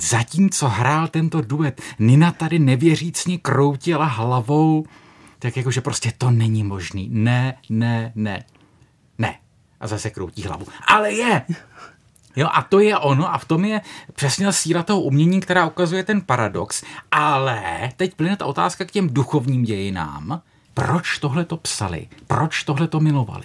zatímco 0.00 0.68
hrál 0.68 1.08
tento 1.08 1.40
duet, 1.40 1.80
Nina 1.98 2.32
tady 2.32 2.58
nevěřícně 2.58 3.38
kroutila 3.38 4.04
hlavou, 4.04 4.84
tak 5.38 5.56
jakože 5.56 5.80
prostě 5.80 6.12
to 6.18 6.30
není 6.30 6.64
možný. 6.64 7.08
Ne, 7.12 7.56
ne, 7.70 8.12
ne. 8.14 8.44
Ne. 9.18 9.38
A 9.80 9.86
zase 9.86 10.10
kroutí 10.10 10.42
hlavu. 10.42 10.66
Ale 10.86 11.12
je! 11.12 11.42
Jo, 12.36 12.48
a 12.52 12.62
to 12.62 12.80
je 12.80 12.98
ono 12.98 13.34
a 13.34 13.38
v 13.38 13.44
tom 13.44 13.64
je 13.64 13.80
přesně 14.14 14.52
síla 14.52 14.82
toho 14.82 15.00
umění, 15.00 15.40
která 15.40 15.66
ukazuje 15.66 16.04
ten 16.04 16.20
paradox. 16.20 16.84
Ale 17.10 17.90
teď 17.96 18.14
plyne 18.14 18.36
ta 18.36 18.46
otázka 18.46 18.84
k 18.84 18.90
těm 18.90 19.08
duchovním 19.08 19.64
dějinám. 19.64 20.42
Proč 20.76 21.18
tohle 21.18 21.44
to 21.44 21.56
psali? 21.56 22.08
Proč 22.26 22.64
tohle 22.64 22.88
to 22.88 23.00
milovali? 23.00 23.44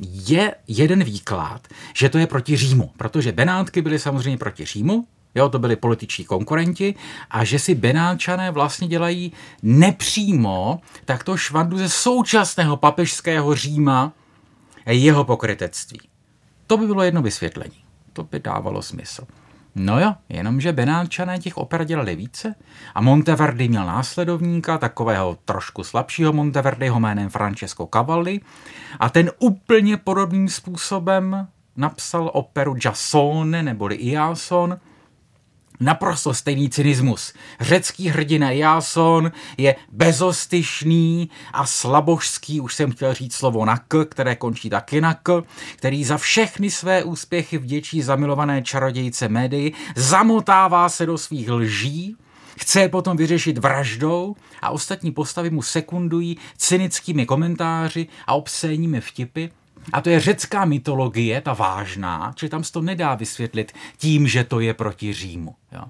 Je 0.00 0.54
jeden 0.68 1.04
výklad, 1.04 1.68
že 1.94 2.08
to 2.08 2.18
je 2.18 2.26
proti 2.26 2.56
Římu, 2.56 2.90
protože 2.96 3.32
Benátky 3.32 3.82
byly 3.82 3.98
samozřejmě 3.98 4.38
proti 4.38 4.64
Římu, 4.64 5.06
Jo, 5.34 5.48
to 5.48 5.58
byli 5.58 5.76
političní 5.76 6.24
konkurenti 6.24 6.94
a 7.30 7.44
že 7.44 7.58
si 7.58 7.74
Benálčané 7.74 8.50
vlastně 8.50 8.88
dělají 8.88 9.32
nepřímo 9.62 10.80
takto 11.04 11.36
švandu 11.36 11.78
ze 11.78 11.88
současného 11.88 12.76
papežského 12.76 13.54
Říma 13.54 14.12
jeho 14.86 15.24
pokrytectví. 15.24 16.00
To 16.66 16.76
by 16.76 16.86
bylo 16.86 17.02
jedno 17.02 17.22
vysvětlení. 17.22 17.84
To 18.12 18.22
by 18.22 18.40
dávalo 18.40 18.82
smysl. 18.82 19.26
No 19.74 20.00
jo, 20.00 20.14
jenomže 20.28 20.72
Benálčané 20.72 21.38
těch 21.38 21.56
oper 21.56 21.84
dělali 21.84 22.16
více 22.16 22.54
a 22.94 23.00
Monteverdi 23.00 23.68
měl 23.68 23.86
následovníka, 23.86 24.78
takového 24.78 25.38
trošku 25.44 25.84
slabšího 25.84 26.32
Monteverdiho 26.32 27.00
jménem 27.00 27.28
Francesco 27.28 27.86
Cavalli 27.86 28.40
a 29.00 29.10
ten 29.10 29.30
úplně 29.38 29.96
podobným 29.96 30.48
způsobem 30.48 31.48
napsal 31.76 32.30
operu 32.34 32.76
Jasone 32.84 33.62
neboli 33.62 33.94
Iason, 33.94 34.78
naprosto 35.80 36.34
stejný 36.34 36.70
cynismus. 36.70 37.32
Řecký 37.60 38.08
hrdina 38.08 38.50
Jason 38.50 39.32
je 39.58 39.76
bezostyšný 39.92 41.30
a 41.52 41.66
slabožský, 41.66 42.60
už 42.60 42.74
jsem 42.74 42.92
chtěl 42.92 43.14
říct 43.14 43.34
slovo 43.34 43.64
na 43.64 43.78
k, 43.78 44.04
které 44.04 44.36
končí 44.36 44.70
taky 44.70 45.00
na 45.00 45.14
k, 45.14 45.42
který 45.76 46.04
za 46.04 46.18
všechny 46.18 46.70
své 46.70 47.04
úspěchy 47.04 47.58
vděčí 47.58 48.02
zamilované 48.02 48.62
čarodějce 48.62 49.28
médii, 49.28 49.72
zamotává 49.96 50.88
se 50.88 51.06
do 51.06 51.18
svých 51.18 51.50
lží, 51.50 52.16
chce 52.58 52.80
je 52.80 52.88
potom 52.88 53.16
vyřešit 53.16 53.58
vraždou 53.58 54.36
a 54.62 54.70
ostatní 54.70 55.10
postavy 55.10 55.50
mu 55.50 55.62
sekundují 55.62 56.38
cynickými 56.56 57.26
komentáři 57.26 58.06
a 58.26 58.34
obscénními 58.34 59.00
vtipy, 59.00 59.48
a 59.92 60.00
to 60.00 60.10
je 60.10 60.20
řecká 60.20 60.64
mytologie, 60.64 61.40
ta 61.40 61.52
vážná, 61.52 62.34
že 62.38 62.48
tam 62.48 62.64
se 62.64 62.72
to 62.72 62.82
nedá 62.82 63.14
vysvětlit 63.14 63.72
tím, 63.96 64.28
že 64.28 64.44
to 64.44 64.60
je 64.60 64.74
proti 64.74 65.12
Římu. 65.12 65.54
Jo. 65.72 65.84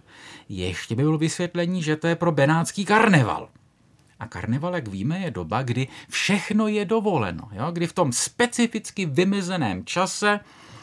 Ještě 0.48 0.94
by 0.94 1.02
bylo 1.02 1.18
vysvětlení, 1.18 1.82
že 1.82 1.96
to 1.96 2.06
je 2.06 2.16
pro 2.16 2.32
benátský 2.32 2.84
karneval. 2.84 3.48
A 4.20 4.26
karneval, 4.26 4.74
jak 4.74 4.88
víme, 4.88 5.18
je 5.18 5.30
doba, 5.30 5.62
kdy 5.62 5.88
všechno 6.08 6.68
je 6.68 6.84
dovoleno. 6.84 7.48
Jo? 7.52 7.70
Kdy 7.70 7.86
v 7.86 7.92
tom 7.92 8.12
specificky 8.12 9.06
vymezeném 9.06 9.84
čase 9.84 10.40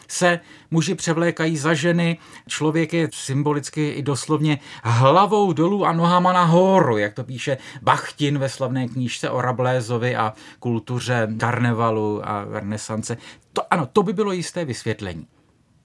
se 0.07 0.39
muži 0.71 0.95
převlékají 0.95 1.57
za 1.57 1.73
ženy, 1.73 2.17
člověk 2.47 2.93
je 2.93 3.09
symbolicky 3.13 3.89
i 3.89 4.03
doslovně 4.03 4.59
hlavou 4.83 5.53
dolů 5.53 5.85
a 5.85 5.93
nohama 5.93 6.33
nahoru, 6.33 6.97
jak 6.97 7.13
to 7.13 7.23
píše 7.23 7.57
Bachtin 7.81 8.39
ve 8.39 8.49
slavné 8.49 8.87
knížce 8.87 9.29
o 9.29 9.41
Rablézovi 9.41 10.15
a 10.15 10.33
kultuře 10.59 11.27
karnevalu 11.37 12.21
a 12.29 12.45
renesance. 12.51 13.17
To, 13.53 13.73
ano, 13.73 13.85
to 13.93 14.03
by 14.03 14.13
bylo 14.13 14.31
jisté 14.31 14.65
vysvětlení. 14.65 15.27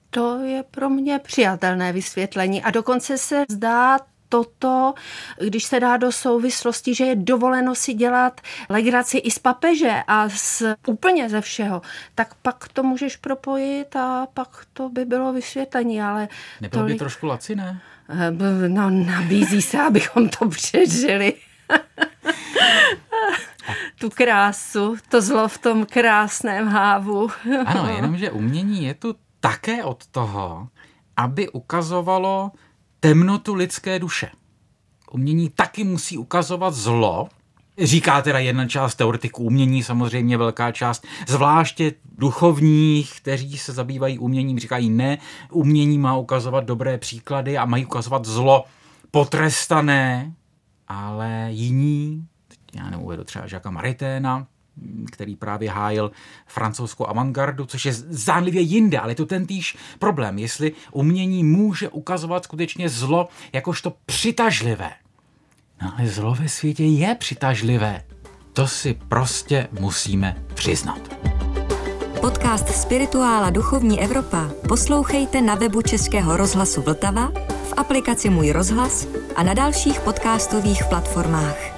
To 0.09 0.39
je 0.39 0.63
pro 0.71 0.89
mě 0.89 1.19
přijatelné 1.19 1.93
vysvětlení 1.93 2.63
a 2.63 2.71
dokonce 2.71 3.17
se 3.17 3.43
zdá 3.49 3.99
toto, 4.31 4.93
když 5.47 5.63
se 5.63 5.79
dá 5.79 5.97
do 5.97 6.11
souvislosti, 6.11 6.95
že 6.95 7.05
je 7.05 7.15
dovoleno 7.15 7.75
si 7.75 7.93
dělat 7.93 8.41
legraci 8.69 9.17
i 9.17 9.31
z 9.31 9.39
papeže 9.39 10.03
a 10.07 10.29
z, 10.29 10.63
úplně 10.87 11.29
ze 11.29 11.41
všeho, 11.41 11.81
tak 12.15 12.33
pak 12.41 12.67
to 12.67 12.83
můžeš 12.83 13.17
propojit 13.17 13.95
a 13.95 14.27
pak 14.33 14.65
to 14.73 14.89
by 14.89 15.05
bylo 15.05 15.33
vysvětlení, 15.33 16.01
ale... 16.01 16.27
Nebylo 16.61 16.83
tolik... 16.83 16.95
by 16.95 16.99
trošku 16.99 17.25
laciné? 17.25 17.81
Eh, 18.09 18.31
no, 18.67 18.89
nabízí 18.89 19.61
se, 19.61 19.81
abychom 19.81 20.29
to 20.29 20.49
přežili. 20.49 21.33
tu 23.99 24.09
krásu, 24.09 24.95
to 25.09 25.21
zlo 25.21 25.47
v 25.47 25.57
tom 25.57 25.85
krásném 25.85 26.67
hávu. 26.67 27.29
ano, 27.65 27.93
jenomže 27.95 28.31
umění 28.31 28.83
je 28.83 28.93
tu 28.93 29.15
také 29.39 29.83
od 29.83 30.07
toho, 30.07 30.67
aby 31.17 31.49
ukazovalo 31.49 32.51
temnotu 33.01 33.53
lidské 33.53 33.99
duše. 33.99 34.31
Umění 35.11 35.49
taky 35.49 35.83
musí 35.83 36.17
ukazovat 36.17 36.73
zlo, 36.73 37.29
Říká 37.77 38.21
teda 38.21 38.39
jedna 38.39 38.67
část 38.67 38.95
teoretiků 38.95 39.43
umění, 39.43 39.83
samozřejmě 39.83 40.37
velká 40.37 40.71
část, 40.71 41.07
zvláště 41.27 41.93
duchovních, 42.17 43.21
kteří 43.21 43.57
se 43.57 43.73
zabývají 43.73 44.19
uměním, 44.19 44.59
říkají 44.59 44.89
ne, 44.89 45.17
umění 45.51 45.97
má 45.97 46.17
ukazovat 46.17 46.65
dobré 46.65 46.97
příklady 46.97 47.57
a 47.57 47.65
mají 47.65 47.85
ukazovat 47.85 48.25
zlo 48.25 48.65
potrestané, 49.11 50.33
ale 50.87 51.47
jiní, 51.49 52.27
já 52.75 52.89
neuvedu 52.89 53.23
třeba 53.23 53.47
Žaka 53.47 53.71
Mariténa, 53.71 54.47
který 55.11 55.35
právě 55.35 55.69
hájil 55.69 56.11
francouzskou 56.47 57.07
avantgardu, 57.07 57.65
což 57.65 57.85
je 57.85 57.93
zdánlivě 57.93 58.61
jinde, 58.61 58.99
ale 58.99 59.11
je 59.11 59.15
to 59.15 59.25
ten 59.25 59.45
týž 59.45 59.77
problém, 59.99 60.39
jestli 60.39 60.71
umění 60.91 61.43
může 61.43 61.89
ukazovat 61.89 62.43
skutečně 62.43 62.89
zlo 62.89 63.27
jakožto 63.53 63.93
přitažlivé. 64.05 64.91
No 65.81 65.93
ale 65.97 66.07
zlo 66.07 66.35
ve 66.35 66.49
světě 66.49 66.83
je 66.83 67.15
přitažlivé. 67.15 68.03
To 68.53 68.67
si 68.67 68.93
prostě 69.07 69.67
musíme 69.79 70.43
přiznat. 70.53 71.15
Podcast 72.21 72.67
Spirituála 72.67 73.49
Duchovní 73.49 74.01
Evropa 74.01 74.51
poslouchejte 74.67 75.41
na 75.41 75.55
webu 75.55 75.81
Českého 75.81 76.37
rozhlasu 76.37 76.81
Vltava, 76.81 77.31
v 77.69 77.73
aplikaci 77.77 78.29
Můj 78.29 78.51
rozhlas 78.51 79.07
a 79.35 79.43
na 79.43 79.53
dalších 79.53 79.99
podcastových 79.99 80.85
platformách. 80.89 81.70